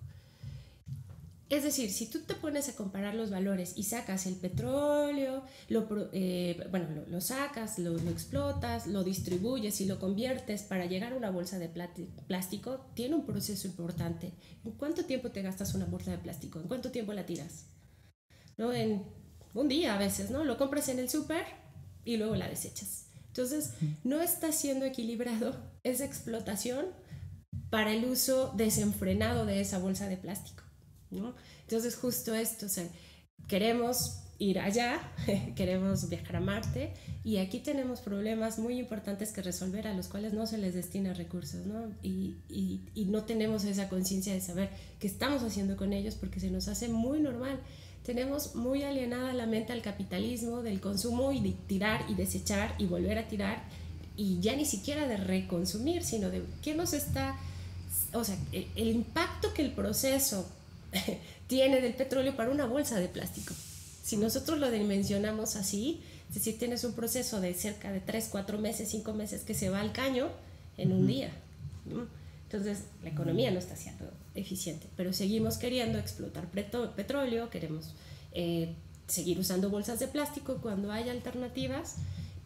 Es 1.49 1.63
decir, 1.63 1.91
si 1.91 2.07
tú 2.07 2.21
te 2.21 2.35
pones 2.35 2.69
a 2.69 2.77
comparar 2.77 3.15
los 3.15 3.31
valores 3.31 3.73
y 3.77 3.85
sacas 3.85 4.27
el 4.27 4.37
petróleo, 4.37 5.45
lo, 5.69 5.89
eh, 6.13 6.63
bueno, 6.71 6.89
lo, 7.09 7.21
sacas, 7.23 7.79
lo, 7.79 7.97
explotas, 7.97 8.87
lo 8.87 9.03
distribuyes 9.03 9.81
y 9.81 9.87
lo 9.87 9.99
conviertes 9.99 10.63
para 10.63 10.85
llegar 10.85 11.15
a 11.15 11.17
una 11.17 11.31
bolsa 11.31 11.59
de 11.59 11.71
plástico, 12.27 12.91
tiene 12.95 13.15
un 13.15 13.25
proceso 13.25 13.67
importante. 13.67 14.35
¿En 14.63 14.73
cuánto 14.73 15.07
tiempo 15.07 15.31
te 15.31 15.41
gastas 15.41 15.75
una 15.75 15.87
bolsa 15.87 16.11
de 16.11 16.19
plástico? 16.19 16.61
¿En 16.61 16.69
cuánto 16.69 16.91
tiempo 16.91 17.15
la 17.15 17.25
tiras? 17.25 17.65
¿No? 18.59 18.75
En 18.75 19.07
un 19.55 19.69
día 19.69 19.95
a 19.95 19.99
veces, 19.99 20.31
¿no? 20.31 20.45
Lo 20.45 20.59
compras 20.59 20.91
en 20.91 20.99
el 20.99 21.09
súper 21.09 21.45
y 22.05 22.19
luego 22.19 22.37
la 22.37 22.47
desechas. 22.47 23.07
Entonces, 23.29 23.73
no 24.05 24.21
está 24.21 24.53
siendo 24.53 24.85
equilibrado 24.85 25.57
esa 25.83 26.05
explotación 26.05 26.87
para 27.71 27.95
el 27.95 28.05
uso 28.05 28.53
desenfrenado 28.55 29.47
de 29.47 29.63
esa 29.63 29.79
bolsa 29.79 30.09
de 30.09 30.19
plástico. 30.19 30.68
Entonces 31.11 31.97
justo 31.97 32.35
esto, 32.35 32.67
o 32.67 32.69
sea, 32.69 32.89
queremos 33.47 34.21
ir 34.39 34.61
allá, 34.61 35.01
queremos 35.57 36.09
viajar 36.09 36.37
a 36.37 36.41
Marte 36.41 36.93
y 37.25 37.39
aquí 37.39 37.59
tenemos 37.59 38.01
problemas 38.01 38.59
muy 38.59 38.79
importantes 38.79 39.33
que 39.33 39.43
resolver 39.43 39.89
a 39.89 39.95
los 39.95 40.09
cuales 40.09 40.33
no 40.33 40.47
se 40.47 40.59
les 40.59 40.75
destina 40.75 41.13
recursos, 41.13 41.67
¿no? 41.67 41.91
Y, 42.03 42.37
y, 42.49 42.83
y 42.95 43.07
no 43.07 43.25
tenemos 43.25 43.65
esa 43.65 43.89
conciencia 43.89 44.33
de 44.33 44.41
saber 44.41 44.71
qué 45.01 45.09
estamos 45.09 45.43
haciendo 45.43 45.77
con 45.77 45.93
ellos 45.93 46.15
porque 46.15 46.41
se 46.41 46.51
nos 46.51 46.69
hace 46.69 46.89
muy 46.89 47.21
normal. 47.21 47.59
Tenemos 48.05 48.55
muy 48.55 48.85
alienada 48.85 49.35
la 49.35 49.47
mente 49.47 49.73
al 49.73 49.83
capitalismo, 49.83 50.63
del 50.63 50.81
consumo 50.81 51.33
y 51.33 51.41
de 51.41 51.53
tirar 51.67 52.05
y 52.09 52.15
desechar 52.15 52.75
y 52.79 52.87
volver 52.87 53.19
a 53.19 53.29
tirar 53.29 53.65
y 54.17 54.41
ya 54.41 54.57
ni 54.57 54.65
siquiera 54.65 55.07
de 55.07 55.17
reconsumir, 55.17 56.03
sino 56.05 56.29
de 56.31 56.45
qué 56.61 56.75
nos 56.75 56.93
está, 56.93 57.37
o 58.13 58.25
sea, 58.25 58.37
el 58.53 58.89
impacto 58.89 59.55
que 59.55 59.63
el 59.63 59.73
proceso 59.73 60.49
tiene 61.47 61.81
del 61.81 61.95
petróleo 61.95 62.37
para 62.37 62.51
una 62.51 62.67
bolsa 62.67 62.99
de 62.99 63.09
plástico. 63.09 63.55
Si 64.03 64.17
nosotros 64.17 64.59
lo 64.59 64.71
dimensionamos 64.71 65.57
así, 65.57 66.03
es 66.29 66.35
decir, 66.35 66.59
tienes 66.59 66.85
un 66.85 66.93
proceso 66.93 67.41
de 67.41 67.55
cerca 67.55 67.93
de 67.93 68.01
3, 68.01 68.29
4 68.31 68.59
meses, 68.59 68.89
5 68.89 69.13
meses 69.15 69.43
que 69.43 69.55
se 69.55 69.71
va 69.71 69.81
al 69.81 69.93
caño 69.93 70.29
en 70.77 70.93
un 70.93 71.07
día. 71.07 71.31
Entonces, 72.45 72.85
la 73.03 73.11
economía 73.11 73.51
no 73.51 73.59
está 73.59 73.77
siendo 73.77 74.11
eficiente, 74.35 74.87
pero 74.97 75.13
seguimos 75.13 75.59
queriendo 75.59 75.99
explotar 75.99 76.49
petróleo, 76.49 77.51
queremos 77.51 77.95
eh, 78.33 78.75
seguir 79.07 79.39
usando 79.39 79.71
bolsas 79.71 79.99
de 79.99 80.09
plástico 80.09 80.59
cuando 80.63 80.93
hay 80.93 81.09
alternativas, 81.09 81.97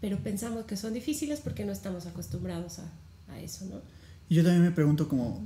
pero 0.01 0.19
pensamos 0.19 0.65
que 0.65 0.77
son 0.77 0.95
difíciles 0.95 1.41
porque 1.41 1.65
no 1.65 1.73
estamos 1.73 2.07
acostumbrados 2.07 2.79
a, 2.79 2.91
a 3.33 3.41
eso, 3.41 3.65
¿no? 3.67 3.81
Y 4.29 4.37
yo 4.37 4.43
también 4.43 4.63
me 4.63 4.71
pregunto 4.71 5.09
como, 5.09 5.43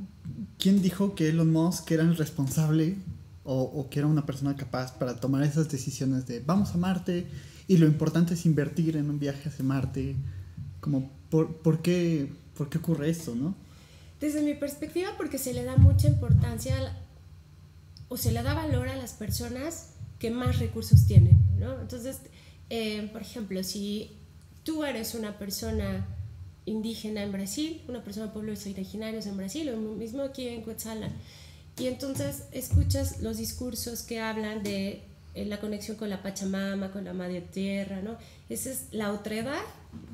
¿quién 0.59 0.83
dijo 0.83 1.15
que 1.15 1.29
Elon 1.29 1.53
Musk 1.53 1.91
era 1.91 2.03
el 2.03 2.17
responsable 2.17 2.97
o, 3.45 3.63
o, 3.63 3.89
que 3.89 4.01
era 4.01 4.09
una 4.09 4.27
persona 4.27 4.57
capaz 4.57 4.93
para 4.99 5.17
tomar 5.17 5.43
esas 5.45 5.69
decisiones 5.69 6.27
de 6.27 6.41
vamos 6.41 6.75
a 6.75 6.79
Marte 6.79 7.27
y 7.69 7.79
lo 7.79 7.87
importante 7.87 8.35
es 8.35 8.47
invertir 8.47 8.97
en 8.97 9.11
un 9.11 9.19
viaje 9.19 9.49
hacia 9.49 9.65
Marte? 9.65 10.17
Como, 10.81 11.11
¿por, 11.31 11.57
por, 11.57 11.83
qué, 11.83 12.33
¿por 12.57 12.69
qué 12.69 12.79
ocurre 12.79 13.11
esto, 13.11 13.35
no? 13.35 13.55
Desde 14.21 14.43
mi 14.43 14.55
perspectiva, 14.55 15.11
porque 15.17 15.39
se 15.39 15.53
le 15.53 15.65
da 15.65 15.77
mucha 15.77 16.09
importancia 16.09 16.77
o 18.09 18.17
se 18.17 18.33
le 18.33 18.43
da 18.43 18.55
valor 18.55 18.89
a 18.89 18.97
las 18.97 19.13
personas 19.13 19.91
que 20.19 20.31
más 20.31 20.59
recursos 20.59 21.07
tienen, 21.07 21.39
¿no? 21.59 21.81
Entonces, 21.81 22.19
eh, 22.71 23.09
por 23.13 23.21
ejemplo, 23.21 23.63
si 23.63 24.13
tú 24.63 24.85
eres 24.85 25.15
una 25.15 25.39
persona 25.39 26.07
indígena 26.67 27.23
en 27.23 27.33
Brasil, 27.33 27.83
una 27.89 28.05
persona 28.05 28.27
de 28.27 28.33
pueblos 28.33 28.67
originarios 28.67 29.27
en 29.27 29.37
Brasil, 29.37 29.69
o 29.71 29.77
mismo 29.77 30.23
aquí 30.23 30.49
en 30.49 30.65
Quetzalán. 30.65 31.13
Y 31.79 31.87
entonces 31.87 32.45
escuchas 32.53 33.21
los 33.23 33.39
discursos 33.39 34.03
que 34.03 34.21
hablan 34.21 34.63
de 34.63 35.03
eh, 35.35 35.45
la 35.45 35.61
conexión 35.61 35.97
con 35.97 36.09
la 36.09 36.23
Pachamama, 36.23 36.91
con 36.91 37.05
la 37.05 37.13
Madre 37.13 37.43
Tierra, 37.43 38.01
¿no? 38.01 38.17
Esa 38.49 38.71
es 38.71 38.87
la 38.91 39.13
otredad 39.13 39.61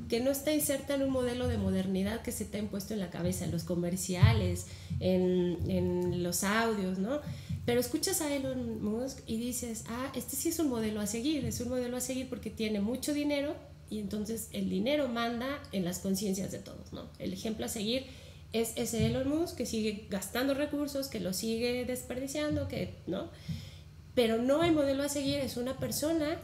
que 0.09 0.19
no 0.19 0.31
está 0.31 0.53
inserta 0.53 0.95
en 0.95 1.03
un 1.03 1.11
modelo 1.11 1.47
de 1.47 1.57
modernidad 1.57 2.21
que 2.21 2.31
se 2.31 2.45
te 2.45 2.57
ha 2.57 2.59
impuesto 2.59 2.93
en 2.93 2.99
la 2.99 3.09
cabeza, 3.09 3.45
en 3.45 3.51
los 3.51 3.63
comerciales, 3.63 4.67
en, 4.99 5.57
en 5.69 6.23
los 6.23 6.43
audios, 6.43 6.99
¿no? 6.99 7.21
Pero 7.65 7.79
escuchas 7.79 8.19
a 8.21 8.33
Elon 8.33 8.83
Musk 8.83 9.19
y 9.25 9.37
dices, 9.37 9.85
ah, 9.87 10.11
este 10.13 10.35
sí 10.35 10.49
es 10.49 10.59
un 10.59 10.67
modelo 10.67 10.99
a 10.99 11.07
seguir, 11.07 11.45
es 11.45 11.61
un 11.61 11.69
modelo 11.69 11.95
a 11.95 12.01
seguir 12.01 12.27
porque 12.27 12.49
tiene 12.49 12.81
mucho 12.81 13.13
dinero, 13.13 13.55
y 13.93 13.99
entonces 13.99 14.49
el 14.53 14.71
dinero 14.71 15.07
manda 15.07 15.61
en 15.71 15.85
las 15.85 15.99
conciencias 15.99 16.51
de 16.51 16.57
todos, 16.57 16.91
¿no? 16.93 17.09
El 17.19 17.31
ejemplo 17.31 17.67
a 17.67 17.69
seguir 17.69 18.07
es 18.51 18.73
ese 18.75 19.05
Elon 19.05 19.29
Musk 19.29 19.55
que 19.55 19.67
sigue 19.67 20.07
gastando 20.09 20.55
recursos, 20.55 21.09
que 21.09 21.19
lo 21.19 21.31
sigue 21.31 21.85
desperdiciando, 21.85 22.67
que, 22.67 22.95
¿no? 23.05 23.29
Pero 24.15 24.41
no 24.41 24.63
el 24.63 24.71
modelo 24.73 25.03
a 25.03 25.09
seguir 25.09 25.37
es 25.37 25.57
una 25.57 25.77
persona 25.77 26.39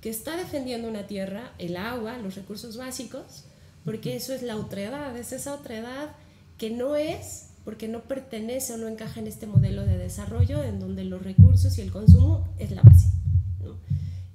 que 0.00 0.10
está 0.10 0.36
defendiendo 0.36 0.88
una 0.88 1.06
tierra, 1.06 1.52
el 1.58 1.76
agua, 1.76 2.18
los 2.18 2.34
recursos 2.34 2.76
básicos, 2.76 3.44
porque 3.84 4.16
eso 4.16 4.34
es 4.34 4.42
la 4.42 4.56
otredad, 4.56 5.16
es 5.16 5.30
esa 5.32 5.54
otredad 5.54 6.16
que 6.56 6.70
no 6.70 6.96
es 6.96 7.50
porque 7.64 7.86
no 7.86 8.02
pertenece 8.02 8.72
o 8.72 8.76
no 8.76 8.88
encaja 8.88 9.20
en 9.20 9.28
este 9.28 9.46
modelo 9.46 9.84
de 9.84 9.98
desarrollo 9.98 10.64
en 10.64 10.80
donde 10.80 11.04
los 11.04 11.22
recursos 11.22 11.78
y 11.78 11.82
el 11.82 11.92
consumo 11.92 12.48
es 12.58 12.72
la 12.72 12.82
base. 12.82 13.06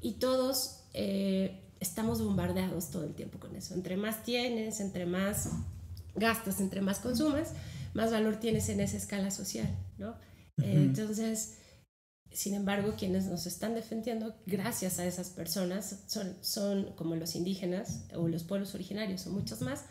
Y 0.01 0.13
todos 0.13 0.83
eh, 0.93 1.62
estamos 1.83 2.21
bombardeados 2.21 2.89
todo 2.89 3.03
el 3.03 3.13
tiempo 3.13 3.39
con 3.39 3.55
eso. 3.55 3.73
Entre 3.75 3.97
más 3.97 4.23
tienes, 4.23 4.79
entre 4.79 5.05
más 5.05 5.49
gastas, 6.15 6.59
entre 6.59 6.81
más 6.81 6.99
consumas, 6.99 7.51
más 7.93 8.11
valor 8.11 8.37
tienes 8.37 8.69
en 8.69 8.79
esa 8.79 8.97
escala 8.97 9.29
social. 9.29 9.69
¿no? 9.97 10.15
entonces, 10.57 11.57
sin 12.31 12.53
embargo, 12.53 12.95
quienes 12.97 13.25
nos 13.25 13.45
están 13.45 13.75
defendiendo, 13.75 14.35
gracias 14.45 14.99
a 14.99 15.05
esas 15.05 15.29
personas, 15.29 16.03
son, 16.07 16.35
son 16.41 16.93
como 16.95 17.15
los 17.15 17.35
indígenas 17.35 18.05
o 18.15 18.27
los 18.27 18.43
pueblos 18.43 18.73
originarios 18.75 19.27
o 19.27 19.31
muchos 19.31 19.61
más, 19.61 19.85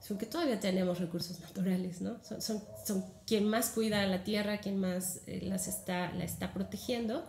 son 0.00 0.18
que 0.18 0.26
todavía 0.26 0.60
tenemos 0.60 1.00
recursos 1.00 1.40
naturales, 1.40 2.00
¿no? 2.00 2.22
Son, 2.22 2.40
son, 2.40 2.62
son 2.84 3.04
quien 3.26 3.48
más 3.48 3.70
cuida 3.70 4.02
a 4.02 4.06
la 4.06 4.24
tierra, 4.24 4.58
quien 4.58 4.78
más 4.78 5.20
eh, 5.26 5.40
las 5.42 5.68
está, 5.68 6.12
la 6.12 6.24
está 6.24 6.52
protegiendo, 6.52 7.26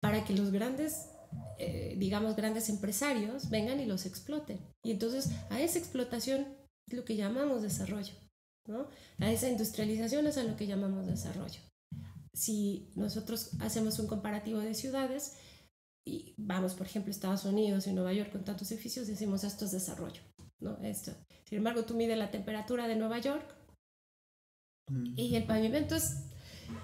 para 0.00 0.24
que 0.24 0.34
los 0.34 0.50
grandes, 0.50 1.06
eh, 1.58 1.96
digamos, 1.98 2.36
grandes 2.36 2.68
empresarios 2.68 3.50
vengan 3.50 3.80
y 3.80 3.86
los 3.86 4.06
exploten. 4.06 4.60
Y 4.82 4.90
entonces 4.90 5.30
a 5.50 5.60
esa 5.60 5.78
explotación 5.78 6.46
es 6.86 6.94
lo 6.94 7.04
que 7.04 7.16
llamamos 7.16 7.62
desarrollo, 7.62 8.14
¿no? 8.66 8.88
A 9.18 9.30
esa 9.30 9.48
industrialización 9.48 10.26
es 10.26 10.38
a 10.38 10.44
lo 10.44 10.56
que 10.56 10.66
llamamos 10.66 11.06
desarrollo 11.06 11.60
si 12.34 12.90
nosotros 12.96 13.52
hacemos 13.60 13.98
un 13.98 14.08
comparativo 14.08 14.58
de 14.58 14.74
ciudades 14.74 15.38
y 16.06 16.34
vamos, 16.36 16.74
por 16.74 16.86
ejemplo, 16.86 17.10
a 17.10 17.14
Estados 17.14 17.44
Unidos 17.44 17.86
y 17.86 17.92
Nueva 17.92 18.12
York 18.12 18.32
con 18.32 18.44
tantos 18.44 18.70
edificios, 18.72 19.06
decimos 19.06 19.44
esto 19.44 19.64
es 19.64 19.72
desarrollo, 19.72 20.20
¿no? 20.60 20.76
Esto. 20.82 21.12
Sin 21.44 21.58
embargo, 21.58 21.84
tú 21.84 21.94
mides 21.94 22.18
la 22.18 22.30
temperatura 22.30 22.88
de 22.88 22.96
Nueva 22.96 23.20
York 23.20 23.54
mm. 24.90 25.14
y 25.16 25.36
el 25.36 25.46
pavimento 25.46 25.94
es 25.94 26.16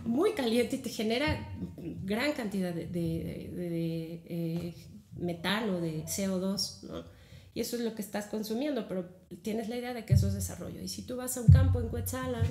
muy 0.04 0.32
caliente 0.32 0.76
y 0.76 0.78
te 0.80 0.90
genera 0.90 1.48
gran 1.76 2.32
cantidad 2.32 2.74
de, 2.74 2.86
de, 2.86 4.22
eh, 4.26 4.74
metano, 5.16 5.80
de 5.80 6.04
CO2, 6.04 6.82
¿no? 6.84 7.04
Y 7.52 7.60
eso 7.60 7.76
es 7.76 7.82
lo 7.82 7.94
que 7.94 8.02
estás 8.02 8.26
consumiendo, 8.26 8.86
pero 8.86 9.06
tienes 9.42 9.68
la 9.68 9.76
idea 9.76 9.92
de 9.92 10.04
que 10.04 10.14
eso 10.14 10.28
es 10.28 10.34
desarrollo. 10.34 10.80
Y 10.80 10.88
si 10.88 11.02
tú 11.02 11.16
vas 11.16 11.36
a 11.36 11.40
un 11.40 11.48
campo 11.48 11.80
en 11.80 11.90
Quetzalan, 11.90 12.46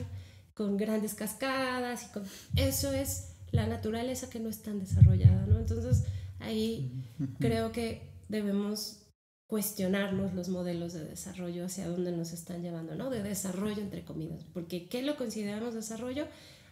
con 0.54 0.76
grandes 0.76 1.14
cascadas, 1.14 2.08
y 2.08 2.12
con... 2.12 2.24
eso 2.58 2.92
es 2.92 3.36
la 3.52 3.66
naturaleza 3.66 4.30
que 4.30 4.40
no 4.40 4.50
es 4.50 4.62
tan 4.62 4.80
desarrollada, 4.80 5.46
¿no? 5.46 5.58
Entonces 5.58 6.04
ahí 6.40 7.06
creo 7.40 7.72
que 7.72 8.12
debemos 8.28 9.00
cuestionarnos 9.48 10.36
los 10.36 10.50
modelos 10.50 10.94
de 10.94 11.04
desarrollo 11.06 11.66
hacia 11.66 11.88
dónde 11.88 12.12
nos 12.12 12.34
están 12.34 12.62
llevando, 12.62 12.94
¿no? 12.96 13.10
De 13.10 13.24
desarrollo 13.24 13.82
entre 13.82 14.06
comillas, 14.06 14.44
porque 14.54 14.88
¿qué 14.88 15.02
lo 15.02 15.18
consideramos 15.18 15.74
desarrollo? 15.74 16.28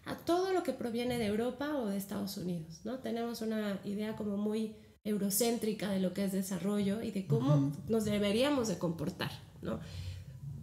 A 0.07 0.15
todo 0.15 0.53
lo 0.53 0.63
que 0.63 0.71
proviene 0.71 1.17
de 1.17 1.25
Europa 1.25 1.75
o 1.75 1.87
de 1.87 1.97
Estados 1.97 2.37
Unidos, 2.37 2.79
¿no? 2.85 2.99
Tenemos 2.99 3.41
una 3.41 3.79
idea 3.83 4.15
como 4.15 4.37
muy 4.37 4.75
eurocéntrica 5.03 5.89
de 5.89 5.99
lo 5.99 6.13
que 6.13 6.23
es 6.23 6.31
desarrollo 6.31 7.01
y 7.01 7.11
de 7.11 7.27
cómo 7.27 7.71
nos 7.87 8.05
deberíamos 8.05 8.67
de 8.69 8.77
comportar, 8.77 9.31
¿no? 9.61 9.79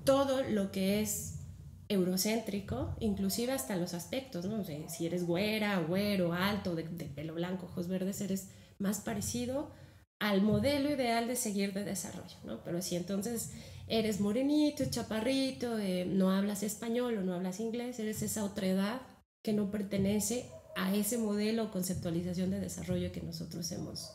Todo 0.05 0.43
lo 0.43 0.73
que 0.73 1.01
es 1.01 1.41
eurocéntrico, 1.89 2.97
inclusive 3.01 3.53
hasta 3.53 3.77
los 3.77 3.95
aspectos, 3.95 4.47
¿no? 4.47 4.65
si 4.65 5.07
eres 5.07 5.27
güera, 5.27 5.79
güero, 5.81 6.33
alto, 6.33 6.75
de, 6.75 6.85
pelo 6.85 7.35
blanco, 7.35 7.67
ojos 7.67 7.89
verdes, 7.89 8.21
eres 8.21 8.49
más 8.79 9.01
parecido 9.01 9.71
al 10.19 10.41
modelo 10.41 10.91
ideal 10.91 11.29
de 11.29 11.37
seguir 11.37 11.75
de 11.75 11.85
desarrollo, 11.85 12.37
¿no? 12.45 12.65
Pero 12.65 12.81
si 12.81 12.97
entonces 12.97 13.53
eres 13.89 14.21
morenito, 14.21 14.85
chaparrito, 14.89 15.79
eh, 15.79 16.07
no 16.07 16.31
hablas 16.31 16.63
español 16.63 17.19
o 17.19 17.23
no 17.23 17.35
hablas 17.35 17.61
inglés, 17.61 17.99
eres 17.99 18.23
esa 18.23 18.45
otra 18.45 18.67
edad 18.67 19.01
que 19.45 19.53
no 19.53 19.71
pertenece 19.71 20.51
a 20.75 20.97
ese 20.97 21.19
modelo 21.19 21.65
o 21.65 21.71
conceptualización 21.71 22.51
de 22.51 22.59
desarrollo 22.59 23.13
que 23.13 23.21
nosotros 23.21 23.71
hemos 23.71 24.11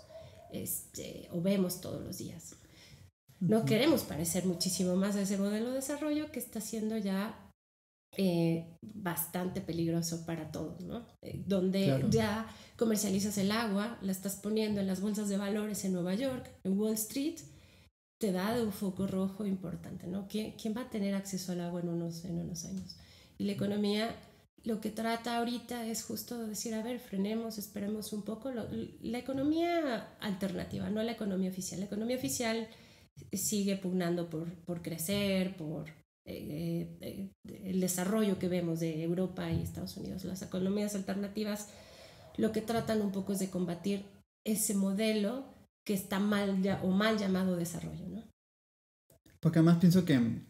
este, 0.52 1.30
o 1.32 1.40
vemos 1.40 1.80
todos 1.80 2.04
los 2.04 2.18
días. 2.18 2.56
No 3.40 3.64
queremos 3.64 4.02
parecer 4.04 4.46
muchísimo 4.46 4.96
más 4.96 5.16
a 5.16 5.22
ese 5.22 5.38
modelo 5.38 5.70
de 5.70 5.76
desarrollo 5.76 6.32
que 6.32 6.40
está 6.40 6.60
siendo 6.60 6.98
ya 6.98 7.50
eh, 8.18 8.76
bastante 8.82 9.62
peligroso 9.62 10.26
para 10.26 10.52
todos, 10.52 10.82
¿no? 10.82 11.06
Eh, 11.22 11.44
donde 11.46 12.04
ya 12.10 12.48
comercializas 12.76 13.38
el 13.38 13.52
agua, 13.52 13.98
la 14.02 14.12
estás 14.12 14.36
poniendo 14.36 14.82
en 14.82 14.88
las 14.88 15.00
bolsas 15.00 15.30
de 15.30 15.38
valores 15.38 15.86
en 15.86 15.94
Nueva 15.94 16.16
York, 16.16 16.50
en 16.64 16.78
Wall 16.78 16.96
Street, 16.96 17.38
te 18.20 18.32
da 18.34 18.54
de 18.54 18.64
un 18.64 18.74
foco 18.74 19.08
rojo 19.08 19.46
importante, 19.46 20.08
¿no? 20.08 20.28
¿Quién, 20.28 20.54
¿Quién, 20.54 20.76
va 20.76 20.82
a 20.82 20.90
tener 20.90 21.14
acceso 21.14 21.52
al 21.52 21.62
agua 21.62 21.80
en 21.80 21.90
unos, 21.90 22.26
en 22.26 22.40
unos 22.40 22.66
años? 22.66 22.98
Y 23.38 23.46
la 23.46 23.54
economía 23.54 24.14
lo 24.64 24.82
que 24.82 24.92
trata 24.92 25.38
ahorita 25.38 25.86
es 25.86 26.04
justo 26.04 26.48
decir, 26.48 26.74
a 26.74 26.84
ver, 26.84 27.00
frenemos, 27.00 27.58
esperemos 27.58 28.14
un 28.14 28.24
poco. 28.24 28.52
la 28.52 29.18
economía 29.18 30.16
alternativa, 30.20 30.90
no 30.90 31.02
la 31.04 31.14
economía 31.14 31.50
oficial. 31.50 31.80
La 31.80 31.86
economía 31.86 32.18
oficial 32.18 32.68
sigue 33.32 33.78
pugnando 33.78 34.30
por, 34.30 34.54
por 34.66 34.82
crecer, 34.82 35.56
por 35.58 35.90
eh, 36.26 36.98
eh, 37.02 37.32
el 37.44 37.80
desarrollo 37.80 38.38
que 38.38 38.48
vemos 38.48 38.80
de 38.80 39.04
Europa 39.04 39.50
y 39.52 39.62
Estados 39.62 39.98
Unidos. 39.98 40.24
Las 40.26 40.42
economías 40.42 40.96
alternativas 40.96 41.70
lo 42.38 42.52
que 42.52 42.62
tratan 42.62 43.02
un 43.02 43.12
poco 43.12 43.34
es 43.34 43.40
de 43.40 43.50
combatir 43.50 44.06
ese 44.46 44.74
modelo 44.74 45.46
que 45.86 45.94
está 45.94 46.20
mal 46.20 46.62
ya, 46.62 46.82
o 46.84 46.92
mal 46.92 47.18
llamado 47.18 47.56
desarrollo, 47.56 48.08
¿no? 48.08 48.24
Porque 49.40 49.60
además 49.60 49.78
pienso 49.80 50.06
que 50.06 50.46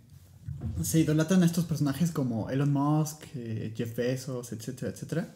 se 0.83 0.99
idolatran 0.99 1.43
a 1.43 1.45
estos 1.45 1.65
personajes 1.65 2.11
como 2.11 2.49
Elon 2.49 2.71
Musk, 2.71 3.23
eh, 3.35 3.73
Jeff 3.75 3.95
Bezos, 3.95 4.51
etcétera, 4.51 4.91
etcétera, 4.91 5.35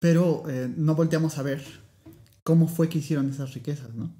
pero 0.00 0.44
no 0.76 0.96
volteamos 0.96 1.38
a 1.38 1.42
ver 1.42 1.62
cómo 2.42 2.66
fue 2.66 2.88
que 2.88 2.98
hicieron 2.98 3.30
esas 3.30 3.54
riquezas, 3.54 3.94
¿no? 3.94 4.14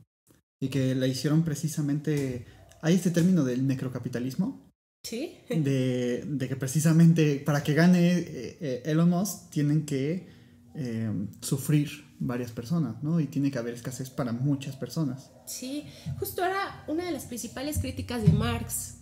Y 0.60 0.68
que 0.68 0.94
la 0.94 1.08
hicieron 1.08 1.42
precisamente... 1.42 2.46
Hay 2.82 2.94
este 2.94 3.10
término 3.10 3.42
del 3.42 3.66
necrocapitalismo, 3.66 4.72
Sí. 5.02 5.38
De, 5.48 6.24
de, 6.26 6.48
que 6.48 6.56
precisamente 6.56 7.42
para 7.44 7.62
que 7.62 7.74
gane 7.74 8.18
eh, 8.18 8.58
eh, 8.60 8.82
Elon 8.86 9.10
Musk 9.10 9.50
tienen 9.50 9.84
que 9.84 10.28
eh, 10.74 11.10
sufrir 11.40 11.90
varias 12.18 12.52
personas, 12.52 13.02
¿no? 13.02 13.20
Y 13.20 13.26
tiene 13.26 13.50
que 13.50 13.58
haber 13.58 13.74
escasez 13.74 14.10
para 14.10 14.32
muchas 14.32 14.76
personas. 14.76 15.30
Sí, 15.46 15.84
justo 16.18 16.44
ahora 16.44 16.84
una 16.86 17.04
de 17.04 17.10
las 17.10 17.24
principales 17.24 17.78
críticas 17.78 18.22
de 18.22 18.32
Marx 18.32 18.98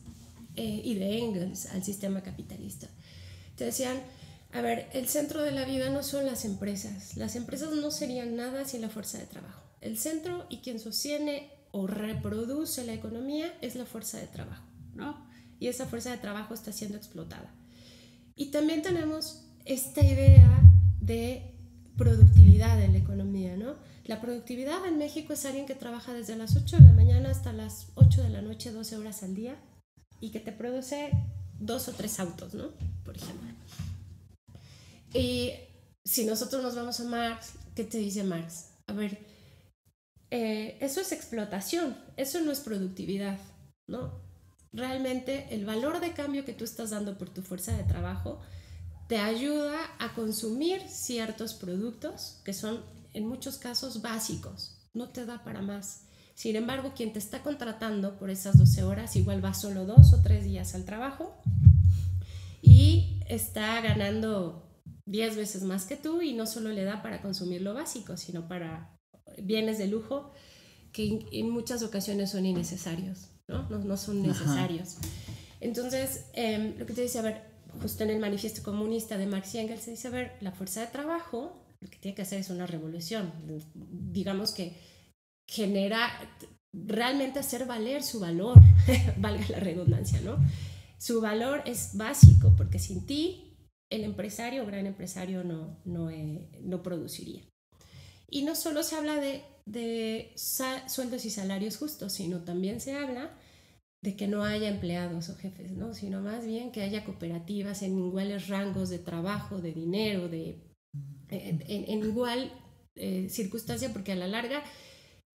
y 0.57 0.95
de 0.95 1.19
Engels 1.19 1.67
al 1.67 1.83
sistema 1.85 2.23
capitalista. 2.23 2.89
Te 3.57 3.65
decían, 3.65 3.99
a 4.53 4.61
ver, 4.61 4.89
el 4.93 5.09
centro 5.09 5.43
de 5.43 5.53
la 5.53 5.65
vida 5.65 5.91
no 5.91 6.03
son 6.03 6.27
las 6.27 6.45
empresas. 6.45 7.17
Las 7.17 7.37
empresas 7.37 7.73
no 7.73 7.91
serían 7.91 8.37
nada 8.37 8.65
sin 8.65 8.81
la 8.81 8.89
fuerza 8.89 9.19
de 9.19 9.27
trabajo. 9.27 9.63
El 9.81 9.97
centro 9.97 10.47
y 10.49 10.59
quien 10.59 10.79
sostiene 10.79 11.51
o 11.73 11.87
reproduce 11.87 12.85
la 12.85 12.93
economía 12.93 13.53
es 13.63 13.77
la 13.77 13.87
fuerza 13.87 14.19
de 14.19 14.27
trabajo, 14.27 14.65
¿no? 14.95 15.31
y 15.61 15.69
esa 15.69 15.87
fuerza 15.87 16.11
de 16.11 16.17
trabajo 16.17 16.55
está 16.55 16.73
siendo 16.73 16.97
explotada. 16.97 17.53
Y 18.35 18.47
también 18.47 18.83
tenemos 18.83 19.45
esta 19.67 20.03
idea 20.03 20.63
de 21.01 21.55
productividad 21.97 22.83
en 22.83 22.93
la 22.93 22.99
economía, 22.99 23.57
¿no? 23.57 23.77
La 24.07 24.23
productividad 24.23 24.85
en 24.87 24.97
México 24.97 25.35
es 25.35 25.45
alguien 25.45 25.67
que 25.67 25.75
trabaja 25.75 26.15
desde 26.15 26.35
las 26.35 26.57
8 26.57 26.79
de 26.79 26.85
la 26.85 26.93
mañana 26.93 27.31
hasta 27.31 27.53
las 27.53 27.89
8 27.95 28.23
de 28.23 28.31
la 28.31 28.41
noche, 28.41 28.73
12 28.73 28.97
horas 28.97 29.23
al 29.23 29.35
día, 29.35 29.57
y 30.21 30.31
que 30.31 30.41
te 30.41 30.53
produce 30.53 31.11
dos 31.59 31.89
o 31.89 31.93
tres 31.93 32.21
autos, 32.21 32.55
¿no? 32.55 32.71
Por 33.05 33.17
ejemplo. 33.17 33.49
Y 35.15 35.53
si 36.05 36.25
nosotros 36.25 36.63
nos 36.63 36.75
vamos 36.75 37.01
a 37.01 37.05
Marx, 37.05 37.53
¿qué 37.75 37.85
te 37.85 37.99
dice 37.99 38.23
Marx? 38.25 38.67
A 38.87 38.93
ver, 38.93 39.19
eh, 40.31 40.79
eso 40.81 41.01
es 41.01 41.13
explotación, 41.13 41.97
eso 42.17 42.41
no 42.41 42.53
es 42.53 42.61
productividad, 42.61 43.39
¿no? 43.87 44.31
realmente 44.73 45.49
el 45.51 45.65
valor 45.65 46.01
de 46.01 46.13
cambio 46.13 46.45
que 46.45 46.53
tú 46.53 46.65
estás 46.65 46.91
dando 46.91 47.19
por 47.19 47.31
tu 47.31 47.43
fuerza 47.43 47.77
de 47.77 47.85
trabajo 47.85 48.41
te 49.09 49.19
ayuda 49.19 49.79
a 49.99 50.15
consumir 50.15 50.83
ciertos 50.89 51.55
productos 51.55 52.41
que 52.45 52.53
son 52.53 52.85
en 53.13 53.27
muchos 53.27 53.59
casos 53.59 54.03
básicos, 54.03 54.77
no 54.95 55.09
te 55.09 55.27
da 55.27 55.43
para 55.43 55.63
más. 55.63 56.03
Sin 56.40 56.57
embargo, 56.57 56.94
quien 56.96 57.12
te 57.12 57.18
está 57.18 57.42
contratando 57.42 58.16
por 58.16 58.31
esas 58.31 58.57
12 58.57 58.83
horas 58.85 59.14
igual 59.14 59.44
va 59.44 59.53
solo 59.53 59.85
dos 59.85 60.14
o 60.14 60.22
tres 60.22 60.42
días 60.42 60.74
al 60.74 60.87
trabajo 60.87 61.38
y 62.62 63.20
está 63.29 63.79
ganando 63.83 64.66
10 65.05 65.37
veces 65.37 65.64
más 65.64 65.85
que 65.85 65.96
tú 65.96 66.22
y 66.22 66.33
no 66.33 66.46
solo 66.46 66.70
le 66.70 66.85
da 66.85 67.03
para 67.03 67.20
consumir 67.20 67.61
lo 67.61 67.74
básico, 67.74 68.16
sino 68.16 68.48
para 68.48 68.98
bienes 69.42 69.76
de 69.76 69.88
lujo 69.88 70.31
que 70.92 71.29
en 71.31 71.50
muchas 71.50 71.83
ocasiones 71.83 72.31
son 72.31 72.46
innecesarios. 72.46 73.29
¿no? 73.46 73.68
No, 73.68 73.96
son 73.98 74.22
necesarios. 74.22 74.96
Entonces, 75.61 76.24
em, 76.33 76.72
lo 76.79 76.87
que 76.87 76.94
te 76.94 77.03
dice, 77.03 77.18
a 77.18 77.22
ver, 77.22 77.42
justo 77.83 78.03
en 78.03 78.09
el 78.09 78.18
manifiesto 78.18 78.62
comunista 78.62 79.18
de 79.18 79.26
Marx 79.26 79.55
y 79.57 79.59
Engels 79.59 79.83
se 79.83 79.90
dice, 79.90 80.09
a 80.09 80.12
ver, 80.12 80.38
la 80.40 80.53
fuerza 80.53 80.81
de 80.81 80.87
trabajo 80.87 81.66
lo 81.81 81.88
que 81.88 81.98
tiene 81.98 82.14
que 82.14 82.22
hacer 82.22 82.40
es 82.40 82.50
una 82.50 82.66
revolución, 82.66 83.33
digamos 83.74 84.53
que 84.53 84.74
genera, 85.51 86.09
realmente 86.73 87.41
hacer 87.41 87.67
valer 87.67 88.05
su 88.05 88.21
valor, 88.21 88.57
valga 89.19 89.45
la 89.49 89.59
redundancia, 89.59 90.21
¿no? 90.21 90.39
Su 90.97 91.21
valor 91.21 91.63
es 91.67 91.97
básico, 91.97 92.55
porque 92.57 92.79
sin 92.79 93.05
ti 93.05 93.57
el 93.91 94.05
empresario 94.05 94.65
gran 94.65 94.87
empresario 94.87 95.43
no, 95.43 95.77
no, 95.85 96.09
eh, 96.09 96.49
no 96.63 96.85
produciría. 96.85 97.43
Y 98.29 98.43
no 98.43 98.55
solo 98.55 98.85
se 98.85 98.95
habla 98.95 99.17
de, 99.17 99.43
de 99.67 100.33
sueldos 100.37 101.25
y 101.25 101.31
salarios 101.31 101.77
justos, 101.79 102.13
sino 102.13 102.45
también 102.45 102.81
se 102.81 102.95
habla 102.95 103.37
de 104.03 104.15
que 104.15 104.29
no 104.29 104.45
haya 104.45 104.69
empleados 104.69 105.31
o 105.31 105.37
jefes, 105.37 105.73
¿no? 105.73 105.95
sino 105.95 106.21
más 106.21 106.47
bien 106.47 106.71
que 106.71 106.83
haya 106.83 107.05
cooperativas 107.05 107.83
en 107.83 107.99
iguales 107.99 108.47
rangos 108.47 108.89
de 108.89 109.01
trabajo, 109.01 109.61
de 109.61 109.73
dinero, 109.73 110.29
de, 110.29 110.63
en, 111.29 111.61
en, 111.67 111.99
igual 112.05 112.53
eh, 112.95 113.29
circunstancia, 113.29 113.93
porque 113.93 114.13
a 114.13 114.17
la 114.17 114.29
larga, 114.29 114.63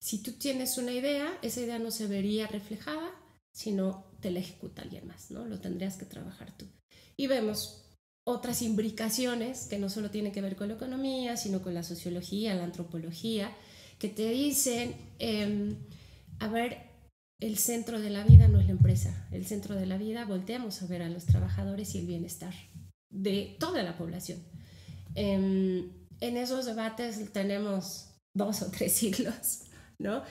si 0.05 0.19
tú 0.19 0.33
tienes 0.33 0.77
una 0.77 0.91
idea, 0.91 1.35
esa 1.41 1.61
idea 1.61 1.79
no 1.79 1.89
se 1.89 2.05
vería 2.05 2.45
reflejada, 2.45 3.09
sino 3.51 4.05
te 4.21 4.29
la 4.29 4.37
ejecuta 4.37 4.83
alguien 4.83 5.07
más, 5.07 5.31
¿no? 5.31 5.45
Lo 5.45 5.59
tendrías 5.59 5.97
que 5.97 6.05
trabajar 6.05 6.55
tú. 6.55 6.67
Y 7.17 7.25
vemos 7.25 7.89
otras 8.23 8.61
imbricaciones 8.61 9.65
que 9.65 9.79
no 9.79 9.89
solo 9.89 10.11
tienen 10.11 10.31
que 10.31 10.41
ver 10.41 10.55
con 10.55 10.67
la 10.67 10.75
economía, 10.75 11.37
sino 11.37 11.63
con 11.63 11.73
la 11.73 11.81
sociología, 11.81 12.53
la 12.53 12.65
antropología, 12.65 13.51
que 13.97 14.07
te 14.07 14.29
dicen, 14.29 14.95
em, 15.17 15.75
a 16.37 16.49
ver, 16.49 16.83
el 17.39 17.57
centro 17.57 17.99
de 17.99 18.11
la 18.11 18.23
vida 18.23 18.47
no 18.47 18.59
es 18.59 18.67
la 18.67 18.73
empresa, 18.73 19.27
el 19.31 19.47
centro 19.47 19.73
de 19.73 19.87
la 19.87 19.97
vida 19.97 20.23
volteamos 20.25 20.83
a 20.83 20.85
ver 20.85 21.01
a 21.01 21.09
los 21.09 21.25
trabajadores 21.25 21.95
y 21.95 21.97
el 21.97 22.05
bienestar 22.05 22.53
de 23.09 23.57
toda 23.59 23.81
la 23.81 23.97
población. 23.97 24.37
Em, 25.15 25.89
en 26.19 26.37
esos 26.37 26.67
debates 26.67 27.33
tenemos 27.33 28.11
dos 28.35 28.61
o 28.61 28.69
tres 28.69 28.91
siglos, 29.01 29.61
¿no? 29.99 30.23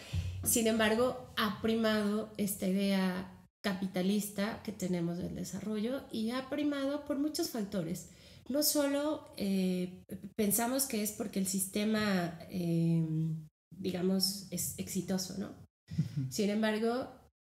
Sin 0.42 0.66
embargo, 0.66 1.33
ha 1.37 1.61
primado 1.62 2.33
esta 2.37 2.66
idea 2.66 3.31
capitalista 3.62 4.62
que 4.62 4.72
tenemos 4.72 5.16
del 5.18 5.35
desarrollo 5.35 6.03
y 6.12 6.31
ha 6.31 6.50
primado 6.50 7.05
por 7.07 7.18
muchos 7.18 7.48
factores. 7.48 8.11
No 8.48 8.62
solo 8.62 9.33
eh, 9.38 10.05
pensamos 10.37 10.85
que 10.85 11.03
es 11.03 11.12
porque 11.12 11.38
el 11.38 11.46
sistema, 11.46 12.38
em, 12.50 13.48
digamos, 13.70 14.46
es 14.50 14.79
exitoso, 14.79 15.38
¿no? 15.38 15.55
Sin 16.31 16.50
embargo, 16.50 17.09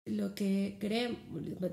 lo 0.05 0.35
que 0.35 0.77
creemos 0.79 1.19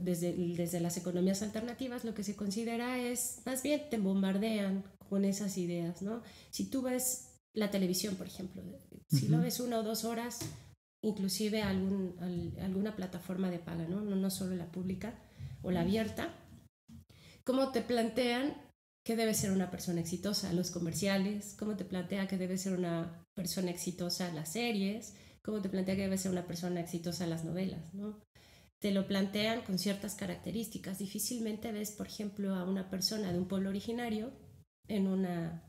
desde, 0.05 0.33
desde 0.33 0.81
las 0.81 0.97
economías 0.97 1.43
alternativas, 1.43 2.05
lo 2.05 2.15
que 2.15 2.23
se 2.23 2.37
considera 2.37 2.99
es, 2.99 3.41
más 3.45 3.63
bien 3.65 3.89
te 3.91 3.99
bombardean 3.99 4.85
con 5.09 5.25
esas 5.25 5.59
ideas, 5.59 6.03
¿no? 6.03 6.23
Si 6.51 6.67
tú 6.67 6.83
ves 6.83 7.28
la 7.59 7.71
televisión, 7.71 8.17
por 8.17 8.27
ejemplo, 8.27 8.63
si 9.09 9.29
lo 9.29 9.41
ves 9.41 9.61
una 9.61 9.79
o 9.79 9.83
dos 9.83 10.05
horas, 10.05 10.41
inclusive 11.03 11.63
algún, 11.63 12.17
alguna 12.61 12.97
plataforma 12.97 13.51
de 13.51 13.59
paga, 13.59 13.87
¿no? 13.89 14.01
¿no? 14.01 14.17
No 14.17 14.31
solo 14.31 14.55
la 14.55 14.71
pública 14.71 15.19
o 15.63 15.71
la 15.71 15.83
abierta, 15.83 16.35
¿cómo 17.45 17.73
te 17.73 17.83
plantean 17.83 18.55
que 19.05 19.17
debe 19.17 19.35
ser 19.35 19.53
una 19.53 19.71
persona 19.71 20.01
exitosa? 20.01 20.53
Los 20.53 20.71
comerciales, 20.71 21.55
¿cómo 21.59 21.77
te 21.77 21.85
plantea 21.85 22.29
que 22.29 22.39
debe 22.39 22.59
ser 22.59 22.75
una 22.75 23.27
persona 23.35 23.71
exitosa 23.71 24.33
las 24.33 24.53
series? 24.53 25.15
cómo 25.49 25.63
te 25.63 25.71
plantea 25.71 25.97
que 25.97 26.03
debe 26.03 26.19
ser 26.19 26.31
una 26.31 26.47
persona 26.47 26.81
exitosa 26.81 27.27
las 27.27 27.43
novelas, 27.43 27.95
¿no? 27.95 28.21
Te 28.81 28.91
lo 28.91 29.07
plantean 29.07 29.63
con 29.63 29.79
ciertas 29.79 30.15
características. 30.15 30.99
Difícilmente 30.99 31.73
ves, 31.73 31.93
por 31.93 32.07
ejemplo, 32.07 32.55
a 32.55 32.65
una 32.65 32.91
persona 32.91 33.33
de 33.33 33.39
un 33.39 33.49
pueblo 33.49 33.71
originario 33.71 34.31
en 34.89 35.09
una, 35.09 35.68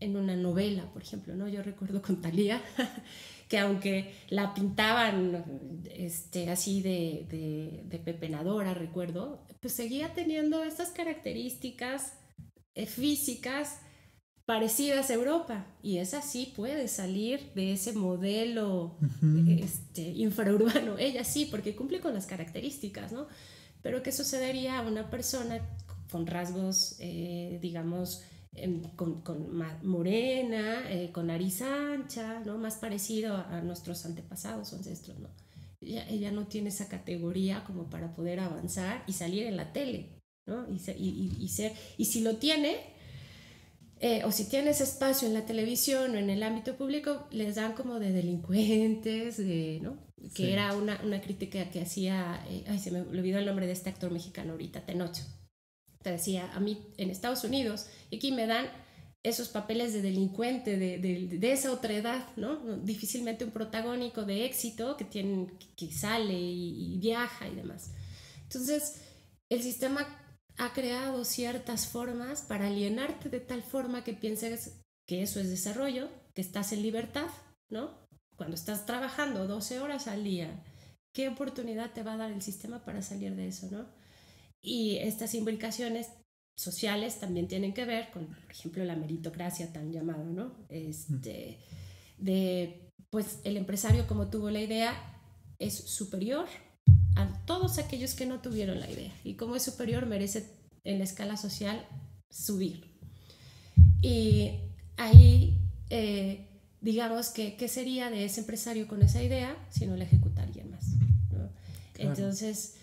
en 0.00 0.16
una 0.16 0.36
novela, 0.36 0.90
por 0.92 1.02
ejemplo, 1.02 1.34
¿no? 1.34 1.48
Yo 1.48 1.62
recuerdo 1.62 2.02
con 2.02 2.20
Talía 2.20 2.62
que 3.48 3.58
aunque 3.58 4.14
la 4.28 4.54
pintaban 4.54 5.44
este, 5.90 6.50
así 6.50 6.82
de, 6.82 7.26
de, 7.28 7.82
de 7.84 7.98
pepenadora, 7.98 8.74
recuerdo, 8.74 9.46
pues 9.60 9.72
seguía 9.72 10.14
teniendo 10.14 10.62
estas 10.62 10.90
características 10.90 12.14
eh, 12.74 12.86
físicas 12.86 13.80
parecidas 14.48 15.10
a 15.10 15.14
Europa. 15.14 15.66
Y 15.82 15.98
esa 15.98 16.22
sí 16.22 16.54
puede 16.56 16.88
salir 16.88 17.52
de 17.54 17.72
ese 17.72 17.92
modelo 17.92 18.96
este, 19.46 20.00
infraurbano. 20.00 20.96
Ella 20.98 21.22
sí, 21.22 21.46
porque 21.50 21.76
cumple 21.76 22.00
con 22.00 22.14
las 22.14 22.24
características, 22.24 23.12
¿no? 23.12 23.26
Pero 23.82 24.02
¿qué 24.02 24.10
sucedería 24.10 24.78
a 24.78 24.82
una 24.82 25.10
persona 25.10 25.60
con 26.10 26.26
rasgos, 26.26 26.96
eh, 26.98 27.58
digamos, 27.60 28.22
em, 28.54 28.82
con, 28.96 29.22
con 29.22 29.50
morena, 29.82 30.90
eh, 30.90 31.10
con 31.12 31.28
nariz 31.28 31.62
ancha, 31.62 32.40
¿no? 32.40 32.58
Más 32.58 32.76
parecido 32.76 33.36
a, 33.36 33.60
nuestros 33.60 34.04
antepasados 34.06 34.72
o 34.72 34.76
ancestros, 34.76 35.18
¿no? 35.18 35.28
Ella, 35.80 36.08
ella, 36.08 36.32
no 36.32 36.46
tiene 36.46 36.70
esa 36.70 36.88
categoría 36.88 37.64
como 37.64 37.88
para 37.88 38.14
poder 38.14 38.40
avanzar 38.40 39.04
y 39.06 39.12
salir 39.12 39.44
en 39.46 39.56
la 39.56 39.72
tele, 39.72 40.20
¿no? 40.46 40.66
Y, 40.68 40.78
y, 40.90 41.36
y 41.38 41.48
ser, 41.48 41.72
y 41.96 42.06
si 42.06 42.20
lo 42.20 42.36
tiene, 42.36 42.76
eh, 44.00 44.22
o 44.24 44.30
si 44.30 44.44
tienes 44.44 44.80
espacio 44.80 45.26
en 45.26 45.34
la 45.34 45.44
televisión 45.44 46.14
o 46.14 46.18
en 46.18 46.30
el 46.30 46.42
ámbito 46.44 46.76
público, 46.76 47.26
les 47.32 47.56
dan 47.56 47.72
como 47.72 47.98
de 47.98 48.12
delincuentes, 48.12 49.38
de, 49.38 49.80
¿no? 49.82 49.98
Que 50.34 50.52
era 50.52 50.74
una, 50.76 51.00
una, 51.04 51.20
crítica 51.20 51.70
que 51.70 51.80
hacía, 51.80 52.44
eh, 52.48 52.64
ay, 52.68 52.78
se 52.78 52.90
me 52.90 53.00
olvidó 53.00 53.38
el 53.38 53.46
nombre 53.46 53.66
de 53.66 53.72
este 53.72 53.90
actor 53.90 54.10
mexicano 54.10 54.52
ahorita, 54.52 54.84
Tenocho. 54.84 55.22
Te 56.08 56.12
decía, 56.12 56.50
a 56.54 56.60
mí 56.60 56.86
en 56.96 57.10
Estados 57.10 57.44
Unidos, 57.44 57.86
y 58.08 58.16
aquí 58.16 58.32
me 58.32 58.46
dan 58.46 58.66
esos 59.22 59.48
papeles 59.48 59.92
de 59.92 60.00
delincuente 60.00 60.78
de, 60.78 60.96
de, 60.96 61.38
de, 61.38 61.52
esa 61.52 61.70
otra 61.70 61.92
edad, 61.92 62.24
¿no? 62.36 62.56
Difícilmente 62.78 63.44
un 63.44 63.50
protagónico 63.50 64.24
de 64.24 64.46
éxito 64.46 64.96
que, 64.96 65.04
tiene, 65.04 65.48
que 65.76 65.92
sale 65.92 66.32
y, 66.32 66.94
y 66.94 66.98
viaja 66.98 67.46
y 67.46 67.54
demás. 67.54 67.92
Entonces, 68.44 69.02
el 69.50 69.62
sistema 69.62 70.06
ha 70.56 70.72
creado 70.72 71.26
ciertas 71.26 71.88
formas 71.88 72.40
para 72.40 72.68
alienarte 72.68 73.28
de 73.28 73.40
tal 73.40 73.62
forma 73.62 74.02
que 74.02 74.14
pienses 74.14 74.80
que 75.06 75.22
eso 75.22 75.40
es 75.40 75.50
desarrollo, 75.50 76.08
que 76.32 76.40
estás 76.40 76.72
en 76.72 76.80
libertad, 76.80 77.28
¿no? 77.68 78.08
Cuando 78.34 78.54
estás 78.54 78.86
trabajando 78.86 79.46
12 79.46 79.80
horas 79.80 80.08
al 80.08 80.24
día, 80.24 80.64
¿qué 81.12 81.28
oportunidad 81.28 81.92
te 81.92 82.02
va 82.02 82.14
a 82.14 82.16
dar 82.16 82.32
el 82.32 82.40
sistema 82.40 82.82
para 82.82 83.02
salir 83.02 83.36
de 83.36 83.48
eso, 83.48 83.68
¿no? 83.70 83.97
Y 84.62 84.96
estas 84.96 85.34
implicaciones 85.34 86.08
sociales 86.56 87.20
también 87.20 87.46
tienen 87.46 87.72
que 87.72 87.84
ver 87.84 88.10
con, 88.10 88.26
por 88.26 88.50
ejemplo, 88.50 88.84
la 88.84 88.96
meritocracia 88.96 89.72
tan 89.72 89.92
llamada, 89.92 90.24
¿no? 90.24 90.52
Este, 90.68 91.58
de, 92.18 92.90
pues 93.10 93.40
el 93.44 93.56
empresario 93.56 94.06
como 94.06 94.28
tuvo 94.28 94.50
la 94.50 94.60
idea 94.60 94.92
es 95.58 95.74
superior 95.74 96.46
a 97.16 97.44
todos 97.46 97.78
aquellos 97.78 98.14
que 98.14 98.26
no 98.26 98.40
tuvieron 98.40 98.80
la 98.80 98.90
idea 98.90 99.12
y 99.24 99.34
como 99.34 99.56
es 99.56 99.62
superior 99.62 100.06
merece 100.06 100.46
en 100.84 100.98
la 100.98 101.04
escala 101.04 101.36
social 101.36 101.86
subir. 102.30 102.98
Y 104.00 104.50
ahí, 104.96 105.58
eh, 105.90 106.48
digamos 106.80 107.30
que, 107.30 107.56
¿qué 107.56 107.68
sería 107.68 108.10
de 108.10 108.24
ese 108.24 108.40
empresario 108.40 108.86
con 108.88 109.02
esa 109.02 109.22
idea 109.22 109.56
si 109.70 109.86
no 109.86 109.96
la 109.96 110.04
ejecuta 110.04 110.42
alguien 110.42 110.70
más? 110.70 110.86
Entonces, 111.98 112.77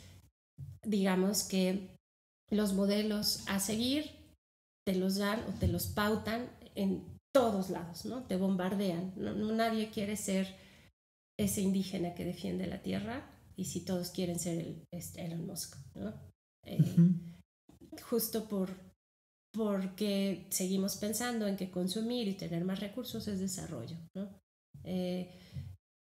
digamos 0.85 1.43
que 1.43 1.95
los 2.51 2.73
modelos 2.73 3.43
a 3.47 3.59
seguir 3.59 4.11
te 4.85 4.95
los 4.95 5.17
dan 5.17 5.43
o 5.49 5.59
te 5.59 5.67
los 5.67 5.87
pautan 5.87 6.49
en 6.75 7.03
todos 7.33 7.69
lados, 7.69 8.05
¿no? 8.05 8.23
Te 8.23 8.37
bombardean. 8.37 9.13
No, 9.17 9.51
nadie 9.51 9.89
quiere 9.89 10.15
ser 10.15 10.55
ese 11.37 11.61
indígena 11.61 12.13
que 12.13 12.23
defiende 12.23 12.67
la 12.67 12.81
tierra 12.81 13.29
y 13.57 13.65
si 13.65 13.83
todos 13.83 14.11
quieren 14.11 14.39
ser 14.39 14.59
el, 14.59 14.83
este, 14.93 15.25
Elon 15.25 15.45
Musk, 15.45 15.75
¿no? 15.95 16.13
Eh, 16.65 16.95
justo 18.09 18.47
por 18.47 18.85
porque 19.51 20.47
seguimos 20.49 20.97
pensando 20.97 21.47
en 21.47 21.55
que 21.55 21.71
consumir 21.71 22.27
y 22.27 22.33
tener 22.33 22.65
más 22.65 22.81
recursos 22.81 23.27
es 23.27 23.39
desarrollo, 23.39 23.97
¿no? 24.13 24.29
Eh, 24.83 25.31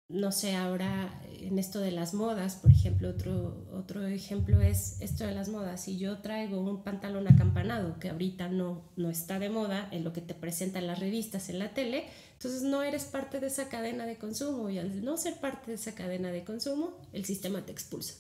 no 0.09 0.31
sé, 0.31 0.55
ahora 0.55 1.21
en 1.40 1.59
esto 1.59 1.81
de 1.81 1.90
las 1.90 2.14
modas, 2.14 2.57
por 2.57 2.71
ejemplo, 2.71 3.09
otro, 3.09 3.66
otro 3.73 4.07
ejemplo 4.07 4.61
es 4.61 5.01
esto 5.01 5.25
de 5.25 5.33
las 5.33 5.49
modas. 5.49 5.83
Si 5.83 5.99
yo 5.99 6.19
traigo 6.19 6.61
un 6.61 6.85
pantalón 6.85 7.27
acampanado 7.27 7.99
que 7.99 8.11
ahorita 8.11 8.49
no, 8.49 8.85
no 8.97 9.11
está 9.11 9.38
de 9.38 9.51
moda 9.51 9.88
en 9.90 10.05
lo 10.05 10.12
que 10.12 10.21
te 10.21 10.35
presentan 10.35 10.87
las 10.87 11.01
revistas, 11.01 11.49
en 11.49 11.59
la 11.59 11.75
tele, 11.75 12.05
entonces 12.35 12.62
no 12.62 12.83
eres 12.83 13.05
parte 13.05 13.40
de 13.40 13.49
esa 13.49 13.69
cadena 13.69 14.07
de 14.07 14.16
consumo 14.16 14.71
y 14.71 14.79
al 14.79 15.05
no 15.05 15.16
ser 15.16 15.35
parte 15.40 15.73
de 15.73 15.75
esa 15.75 15.95
cadena 15.95 16.31
de 16.31 16.45
consumo, 16.45 16.97
el 17.12 17.25
sistema 17.25 17.66
te 17.66 17.73
expulsa. 17.73 18.14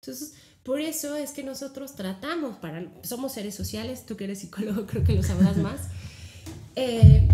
Entonces, 0.00 0.34
por 0.64 0.80
eso 0.80 1.14
es 1.14 1.30
que 1.30 1.44
nosotros 1.44 1.94
tratamos, 1.94 2.56
para, 2.56 2.92
somos 3.02 3.32
seres 3.32 3.54
sociales, 3.54 4.06
tú 4.06 4.16
que 4.16 4.24
eres 4.24 4.40
psicólogo 4.40 4.86
creo 4.86 5.04
que 5.04 5.14
lo 5.14 5.22
sabrás 5.22 5.56
más, 5.56 5.82
eh, 6.74 7.28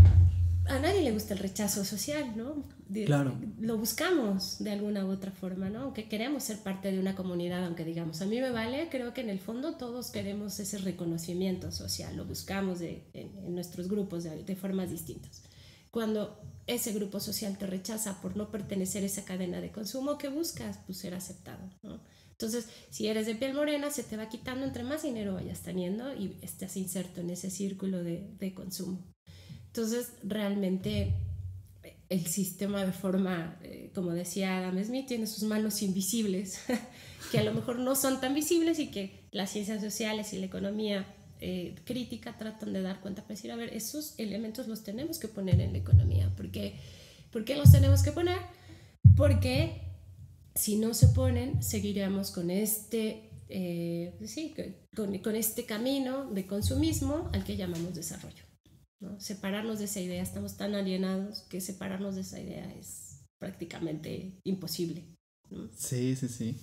a 0.69 0.79
nadie 0.79 1.03
le 1.03 1.13
gusta 1.13 1.35
el 1.35 1.41
rechazo 1.41 1.85
social, 1.85 2.37
¿no? 2.37 2.63
claro. 3.07 3.39
Lo 3.59 3.77
buscamos 3.79 4.63
de 4.63 4.71
alguna 4.71 5.05
u 5.05 5.11
otra 5.11 5.33
forma, 5.33 5.71
¿no? 5.71 5.83
Aunque 5.83 6.09
queremos 6.09 6.45
ser 6.45 6.59
parte 6.59 6.93
de 6.93 6.99
una 6.99 7.15
comunidad, 7.15 7.65
aunque 7.65 7.85
digamos, 7.85 8.21
a 8.21 8.27
mí 8.27 8.41
me 8.41 8.51
vale, 8.51 8.89
creo 8.91 9.15
que 9.15 9.23
en 9.23 9.31
el 9.31 9.41
fondo 9.41 9.77
todos 9.77 10.11
queremos 10.11 10.61
ese 10.61 10.79
reconocimiento 10.79 11.73
social, 11.73 12.17
lo 12.17 12.25
buscamos 12.25 12.79
de, 12.79 13.05
en, 13.15 13.55
nuestros 13.55 13.89
grupos 13.89 14.25
de, 14.25 14.45
de, 14.45 14.57
formas 14.57 14.91
distintas. 14.91 15.43
Cuando 15.91 16.41
ese 16.67 16.93
grupo 16.93 17.19
social 17.19 17.57
te 17.57 17.67
rechaza 17.67 18.21
por 18.21 18.37
no 18.37 18.51
pertenecer 18.51 19.03
a 19.03 19.07
esa 19.07 19.25
cadena 19.25 19.61
de 19.61 19.73
consumo, 19.73 20.19
¿qué 20.19 20.29
buscas? 20.29 20.79
Pues 20.87 20.99
ser 20.99 21.15
aceptado, 21.15 21.71
¿no? 21.83 22.01
Entonces, 22.33 22.69
si 22.91 23.09
eres 23.09 23.27
de 23.27 23.35
piel 23.35 23.55
morena, 23.55 23.91
se 23.91 24.05
te 24.05 24.17
va 24.17 24.29
quitando 24.29 24.65
entre 24.65 24.85
más 24.85 25.03
dinero 25.03 25.35
vayas 25.35 25.63
teniendo 25.63 26.15
y 26.15 26.39
estás 26.41 26.77
inserto 26.77 27.21
en 27.21 27.31
ese 27.31 27.51
círculo 27.51 28.05
de, 28.05 28.31
de 28.39 28.55
consumo. 28.55 29.03
Entonces, 29.79 30.13
realmente 30.25 31.15
el 32.09 32.27
sistema 32.27 32.85
de 32.85 32.91
forma, 32.91 33.57
eh, 33.63 33.93
como 33.95 34.11
decía 34.11 34.59
Adam 34.59 34.83
Smith, 34.83 35.07
tiene 35.07 35.29
sus 35.29 35.45
manos 35.45 35.83
invisibles, 35.83 36.59
que 37.31 37.39
a 37.39 37.45
lo 37.45 37.55
mejor 37.55 37.79
no 37.79 37.95
son 37.95 38.21
tan 38.21 38.35
visibles 38.35 38.81
y 38.81 38.91
que 38.91 39.21
las 39.31 39.51
ciencias 39.51 39.81
sociales 39.81 40.33
y 40.33 40.41
la 40.41 40.47
economía 40.47 41.07
eh, 41.41 41.77
crítica 41.85 42.37
tratan 42.37 42.73
de 42.73 42.83
dar 42.83 43.01
cuenta 43.01 43.23
para 43.23 43.37
decir, 43.37 43.53
a 43.53 43.57
ver, 43.57 43.73
esos 43.73 44.19
elementos 44.19 44.67
los 44.67 44.83
tenemos 44.83 45.21
que 45.21 45.29
poner 45.29 45.61
en 45.61 45.71
la 45.71 45.79
economía. 45.79 46.29
¿Por 46.37 46.51
qué, 46.51 46.75
¿Por 47.31 47.45
qué 47.45 47.55
los 47.55 47.71
tenemos 47.71 48.03
que 48.03 48.11
poner? 48.11 48.39
Porque 49.17 49.83
si 50.57 50.75
no 50.75 50.93
se 50.93 51.07
ponen, 51.07 51.63
seguiremos 51.63 52.33
con 52.33 52.51
este, 52.51 53.31
eh, 53.49 54.13
sí, 54.27 54.57
con, 54.97 55.19
con 55.19 55.37
este 55.37 55.67
camino 55.67 56.29
de 56.33 56.49
consumismo 56.49 57.31
al 57.33 57.45
que 57.45 57.57
llamamos 57.57 57.95
desarrollo. 57.95 58.48
¿No? 59.01 59.19
Separarnos 59.21 59.79
de 59.79 59.87
esa 59.87 60.01
idea, 60.01 60.23
estamos 60.23 60.57
tan 60.57 60.75
alienados 60.75 61.43
que 61.49 61.61
separarnos 61.61 62.15
de 62.15 62.23
esa 62.23 62.41
idea 62.41 62.73
es 62.75 63.21
prácticamente 63.39 64.41
imposible. 64.45 65.05
Sí, 65.77 66.17
sí, 66.17 66.29
sí. 66.29 66.57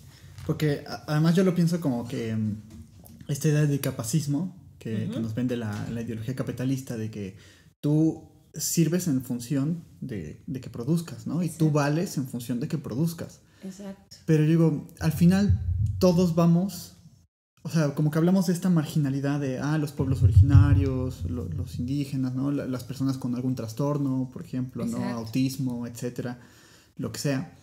Porque 0.46 0.84
además 1.08 1.36
yo 1.36 1.44
lo 1.44 1.56
pienso 1.56 1.82
como 1.82 2.08
que 2.08 2.36
mm, 2.36 2.62
esta 3.28 3.48
idea 3.48 3.66
de 3.66 3.80
capacismo 3.80 4.56
que, 4.80 5.08
nos 5.08 5.34
vende 5.34 5.58
la, 5.58 5.90
la, 5.90 6.04
ideología 6.04 6.36
capitalista 6.36 6.96
de 6.96 7.10
que 7.10 7.36
tú 7.82 8.30
sirves 8.54 9.08
en 9.08 9.24
función 9.24 9.84
de, 10.00 10.44
de 10.46 10.62
que 10.62 10.70
produzcas, 10.70 11.26
¿no? 11.26 11.42
Y 11.42 11.50
tú 11.50 11.72
vales 11.72 12.18
en 12.18 12.28
función 12.28 12.60
de 12.60 12.68
que 12.68 12.78
produzcas. 12.78 13.42
Exacto. 13.64 14.18
Pero 14.28 14.46
digo, 14.46 14.88
al 15.00 15.12
final 15.12 15.60
todos 15.98 16.36
vamos 16.36 16.95
o 17.66 17.70
sea, 17.70 17.96
como 17.96 18.12
que 18.12 18.20
hablamos 18.20 18.46
de 18.46 18.54
esta 18.54 18.70
marginalidad 18.70 19.40
de, 19.40 19.58
ah, 19.58 19.80
los 19.80 19.92
pueblos 19.92 20.22
originarios, 20.22 21.28
los 21.28 21.80
indígenas, 21.80 22.36
¿no? 22.36 22.52
las 22.52 22.84
personas 22.84 23.18
con 23.18 23.34
algún 23.34 23.56
trastorno, 23.56 24.30
por 24.32 24.44
ejemplo, 24.44 24.86
¿no? 24.86 25.04
Autismo, 25.04 25.88
etcétera, 25.88 26.40
lo 26.96 27.12
que 27.12 27.18
sea. 27.18 27.58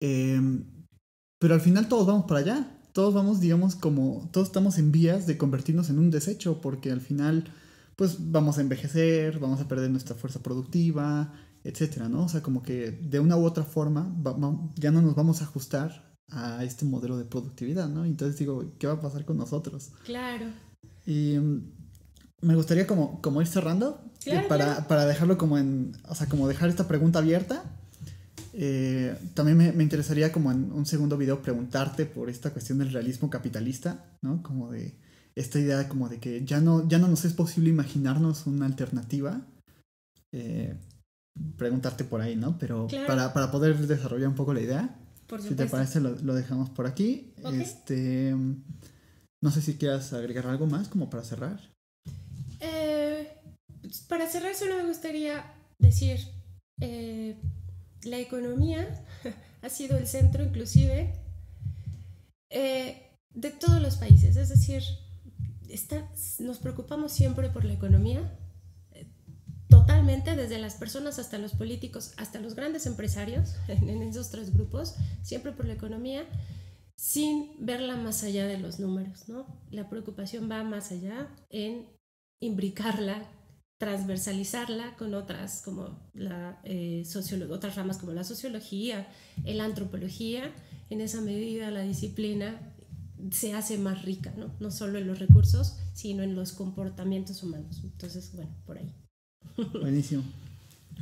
Em, 0.00 0.64
pero 1.38 1.54
al 1.54 1.60
final 1.60 1.88
todos 1.88 2.08
vamos 2.08 2.24
para 2.24 2.40
allá. 2.40 2.80
Todos 2.92 3.14
vamos, 3.14 3.38
digamos, 3.38 3.76
como, 3.76 4.28
todos 4.32 4.48
estamos 4.48 4.78
en 4.78 4.90
vías 4.90 5.28
de 5.28 5.38
convertirnos 5.38 5.90
en 5.90 6.00
un 6.00 6.10
desecho, 6.10 6.60
porque 6.60 6.90
al 6.90 7.00
final, 7.00 7.44
pues 7.94 8.16
vamos 8.32 8.58
a 8.58 8.62
envejecer, 8.62 9.38
vamos 9.38 9.60
a 9.60 9.68
perder 9.68 9.90
nuestra 9.92 10.16
fuerza 10.16 10.42
productiva, 10.42 11.32
etcétera, 11.62 12.08
¿no? 12.08 12.24
O 12.24 12.28
sea, 12.28 12.42
como 12.42 12.64
que 12.64 12.90
de 12.90 13.20
una 13.20 13.36
u 13.36 13.44
otra 13.44 13.62
forma 13.62 14.12
ya 14.74 14.90
no 14.90 15.02
nos 15.02 15.14
vamos 15.14 15.40
a 15.40 15.44
ajustar 15.44 16.05
a 16.30 16.64
este 16.64 16.84
modelo 16.84 17.16
de 17.18 17.24
productividad, 17.24 17.88
¿no? 17.88 18.04
Entonces 18.04 18.38
digo, 18.38 18.64
¿qué 18.78 18.86
va 18.86 18.94
a 18.94 19.00
pasar 19.00 19.24
con 19.24 19.36
nosotros? 19.36 19.90
Claro. 20.04 20.46
Y 21.06 21.38
mm, 21.38 21.72
me 22.42 22.54
gustaría 22.54 22.86
como, 22.86 23.20
como 23.22 23.40
ir 23.40 23.46
cerrando 23.46 24.02
para, 24.48 24.88
para, 24.88 25.06
dejarlo 25.06 25.38
como 25.38 25.58
en, 25.58 25.96
o 26.08 26.14
sea, 26.14 26.28
como 26.28 26.48
dejar 26.48 26.68
esta 26.68 26.88
pregunta 26.88 27.20
abierta. 27.20 27.64
Eh, 28.52 29.16
también 29.34 29.58
me, 29.58 29.72
me, 29.72 29.82
interesaría 29.82 30.32
como 30.32 30.50
en 30.50 30.72
un 30.72 30.86
segundo 30.86 31.18
video 31.18 31.42
preguntarte 31.42 32.06
por 32.06 32.30
esta 32.30 32.50
cuestión 32.50 32.78
del 32.78 32.92
realismo 32.92 33.28
capitalista, 33.28 34.16
¿no? 34.22 34.42
Como 34.42 34.70
de 34.70 34.94
esta 35.34 35.58
idea 35.58 35.88
como 35.88 36.08
de 36.08 36.18
que 36.18 36.44
ya 36.44 36.60
no, 36.60 36.88
ya 36.88 36.98
no 36.98 37.08
nos 37.08 37.24
es 37.26 37.34
posible 37.34 37.68
imaginarnos 37.68 38.46
una 38.46 38.66
alternativa. 38.66 39.42
Eh, 40.32 40.74
preguntarte 41.58 42.04
por 42.04 42.22
ahí, 42.22 42.34
¿no? 42.34 42.58
Pero 42.58 42.88
para, 43.06 43.32
para 43.34 43.50
poder 43.50 43.76
desarrollar 43.86 44.28
un 44.28 44.34
poco 44.34 44.54
la 44.54 44.62
idea. 44.62 44.98
Si 45.40 45.54
te 45.54 45.66
parece, 45.66 46.00
lo, 46.00 46.34
dejamos 46.34 46.70
por 46.70 46.86
aquí. 46.86 47.32
Este, 47.52 48.34
no 49.42 49.50
sé 49.50 49.60
si 49.60 49.74
quieras 49.74 50.12
agregar 50.12 50.46
algo 50.46 50.66
más 50.66 50.88
como 50.88 51.10
para 51.10 51.24
cerrar. 51.24 51.60
Eh, 52.60 53.28
para 54.08 54.28
cerrar 54.28 54.54
solo 54.54 54.76
me 54.76 54.86
gustaría 54.86 55.44
decir, 55.78 56.20
eh, 56.80 57.36
la 58.04 58.18
economía 58.18 59.04
ha 59.62 59.68
sido 59.68 59.96
el 59.98 60.06
centro 60.06 60.44
inclusive 60.44 61.12
eh, 62.50 63.02
de 63.34 63.50
todos 63.50 63.82
los 63.82 63.96
países. 63.96 64.36
Es 64.36 64.48
decir, 64.48 64.82
está, 65.68 66.08
nos 66.38 66.58
preocupamos 66.58 67.12
siempre 67.12 67.50
por 67.50 67.64
la 67.64 67.72
economía, 67.72 68.38
desde 70.36 70.58
las 70.58 70.74
personas 70.74 71.18
hasta 71.18 71.38
los 71.38 71.52
políticos, 71.52 72.12
hasta 72.16 72.40
los 72.40 72.54
grandes 72.54 72.86
empresarios, 72.86 73.54
en 73.68 74.02
esos 74.02 74.30
tres 74.30 74.52
grupos, 74.52 74.94
siempre 75.22 75.52
por 75.52 75.66
la 75.66 75.74
economía, 75.74 76.24
sin 76.96 77.50
verla 77.64 77.96
más 77.96 78.22
allá 78.24 78.46
de 78.46 78.58
los 78.58 78.80
números, 78.80 79.28
¿no? 79.28 79.46
La 79.70 79.88
preocupación 79.88 80.50
va 80.50 80.64
más 80.64 80.92
allá 80.92 81.28
en 81.50 81.86
imbricarla, 82.40 83.30
transversalizarla 83.78 84.96
con 84.96 85.14
otras 85.14 85.60
como 85.60 86.10
la 86.14 86.60
eh, 86.64 87.04
otras 87.50 87.76
ramas 87.76 87.98
como 87.98 88.12
la 88.12 88.24
sociología, 88.24 89.06
la 89.44 89.64
antropología. 89.64 90.54
En 90.88 91.00
esa 91.00 91.20
medida 91.20 91.70
la 91.70 91.82
disciplina 91.82 92.74
se 93.30 93.52
hace 93.52 93.76
más 93.76 94.04
rica, 94.04 94.32
¿no? 94.36 94.54
No 94.60 94.70
solo 94.70 94.98
en 94.98 95.06
los 95.06 95.18
recursos, 95.18 95.78
sino 95.92 96.22
en 96.22 96.34
los 96.34 96.52
comportamientos 96.52 97.42
humanos. 97.42 97.80
Entonces, 97.84 98.32
bueno, 98.34 98.54
por 98.64 98.78
ahí. 98.78 98.94
Buenísimo. 99.80 100.22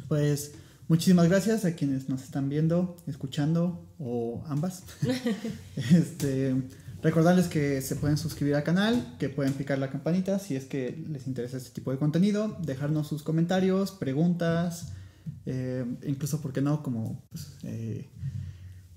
Pues 0.08 0.52
muchísimas 0.88 1.28
gracias 1.28 1.64
a 1.64 1.74
quienes 1.74 2.08
nos 2.08 2.22
están 2.22 2.48
viendo, 2.48 2.96
escuchando 3.06 3.84
o 3.98 4.44
ambas. 4.46 4.84
este, 5.76 6.54
recordarles 7.02 7.48
que 7.48 7.82
se 7.82 7.96
pueden 7.96 8.16
suscribir 8.16 8.54
al 8.54 8.62
canal, 8.62 9.16
que 9.18 9.28
pueden 9.28 9.54
picar 9.54 9.78
la 9.78 9.90
campanita 9.90 10.38
si 10.38 10.56
es 10.56 10.64
que 10.66 11.04
les 11.08 11.26
interesa 11.26 11.56
este 11.56 11.70
tipo 11.70 11.90
de 11.90 11.98
contenido, 11.98 12.56
dejarnos 12.62 13.08
sus 13.08 13.22
comentarios, 13.22 13.90
preguntas, 13.90 14.92
eh, 15.46 15.84
incluso, 16.06 16.40
¿por 16.40 16.52
qué 16.52 16.60
no? 16.60 16.82
Como 16.82 17.22
pues, 17.30 17.56
eh, 17.64 18.08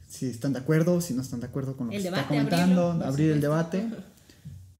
si 0.07 0.27
están 0.27 0.53
de 0.53 0.59
acuerdo, 0.59 1.01
si 1.01 1.13
no 1.13 1.21
están 1.21 1.39
de 1.39 1.47
acuerdo 1.47 1.75
con 1.75 1.87
lo 1.87 1.91
que 1.91 2.01
se 2.01 2.07
está 2.07 2.27
comentando, 2.27 2.91
abrir 3.03 3.31
el 3.31 3.41
debate. 3.41 3.87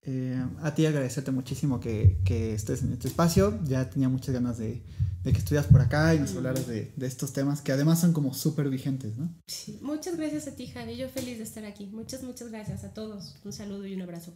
Eh, 0.10 0.42
a 0.62 0.74
ti 0.74 0.86
agradecerte 0.86 1.32
muchísimo 1.32 1.82
que, 1.82 2.22
que, 2.24 2.54
estés 2.54 2.82
en 2.82 2.94
este 2.94 3.10
espacio. 3.10 3.60
Ya 3.66 3.90
tenía 3.90 4.08
muchas 4.08 4.34
ganas 4.34 4.58
de, 4.58 4.82
de 5.22 5.32
que 5.34 5.38
estuvieras 5.38 5.68
por 5.68 5.82
acá 5.82 6.16
y 6.16 6.20
nos 6.20 6.34
hablaras 6.34 6.66
de, 6.66 6.94
de 6.96 7.08
estos 7.08 7.34
temas 7.34 7.60
que 7.60 7.74
además 7.74 8.00
son 8.00 8.14
como 8.14 8.34
súper 8.34 8.70
vigentes, 8.70 9.18
¿no? 9.18 9.36
Sí, 9.48 9.80
muchas 9.82 10.16
gracias 10.16 10.48
a 10.48 10.56
ti, 10.56 10.68
Javi. 10.68 10.96
Yo 10.96 11.10
feliz 11.10 11.40
de 11.40 11.44
estar 11.44 11.66
aquí. 11.66 11.88
Muchas, 11.88 12.24
muchas 12.24 12.50
gracias 12.50 12.86
a 12.86 12.94
todos. 12.94 13.36
Un 13.44 13.52
saludo 13.52 13.86
y 13.86 13.96
un 13.96 14.02
abrazo. 14.02 14.34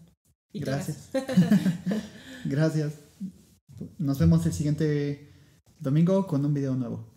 gracias. 0.53 1.09
gracias. 2.45 2.91
Nos 3.97 4.19
vemos 4.19 4.45
el 4.45 4.51
siguiente 4.51 5.31
domingo 5.79 6.27
con 6.27 6.45
un 6.45 6.53
video 6.53 6.75
nuevo. 6.75 7.10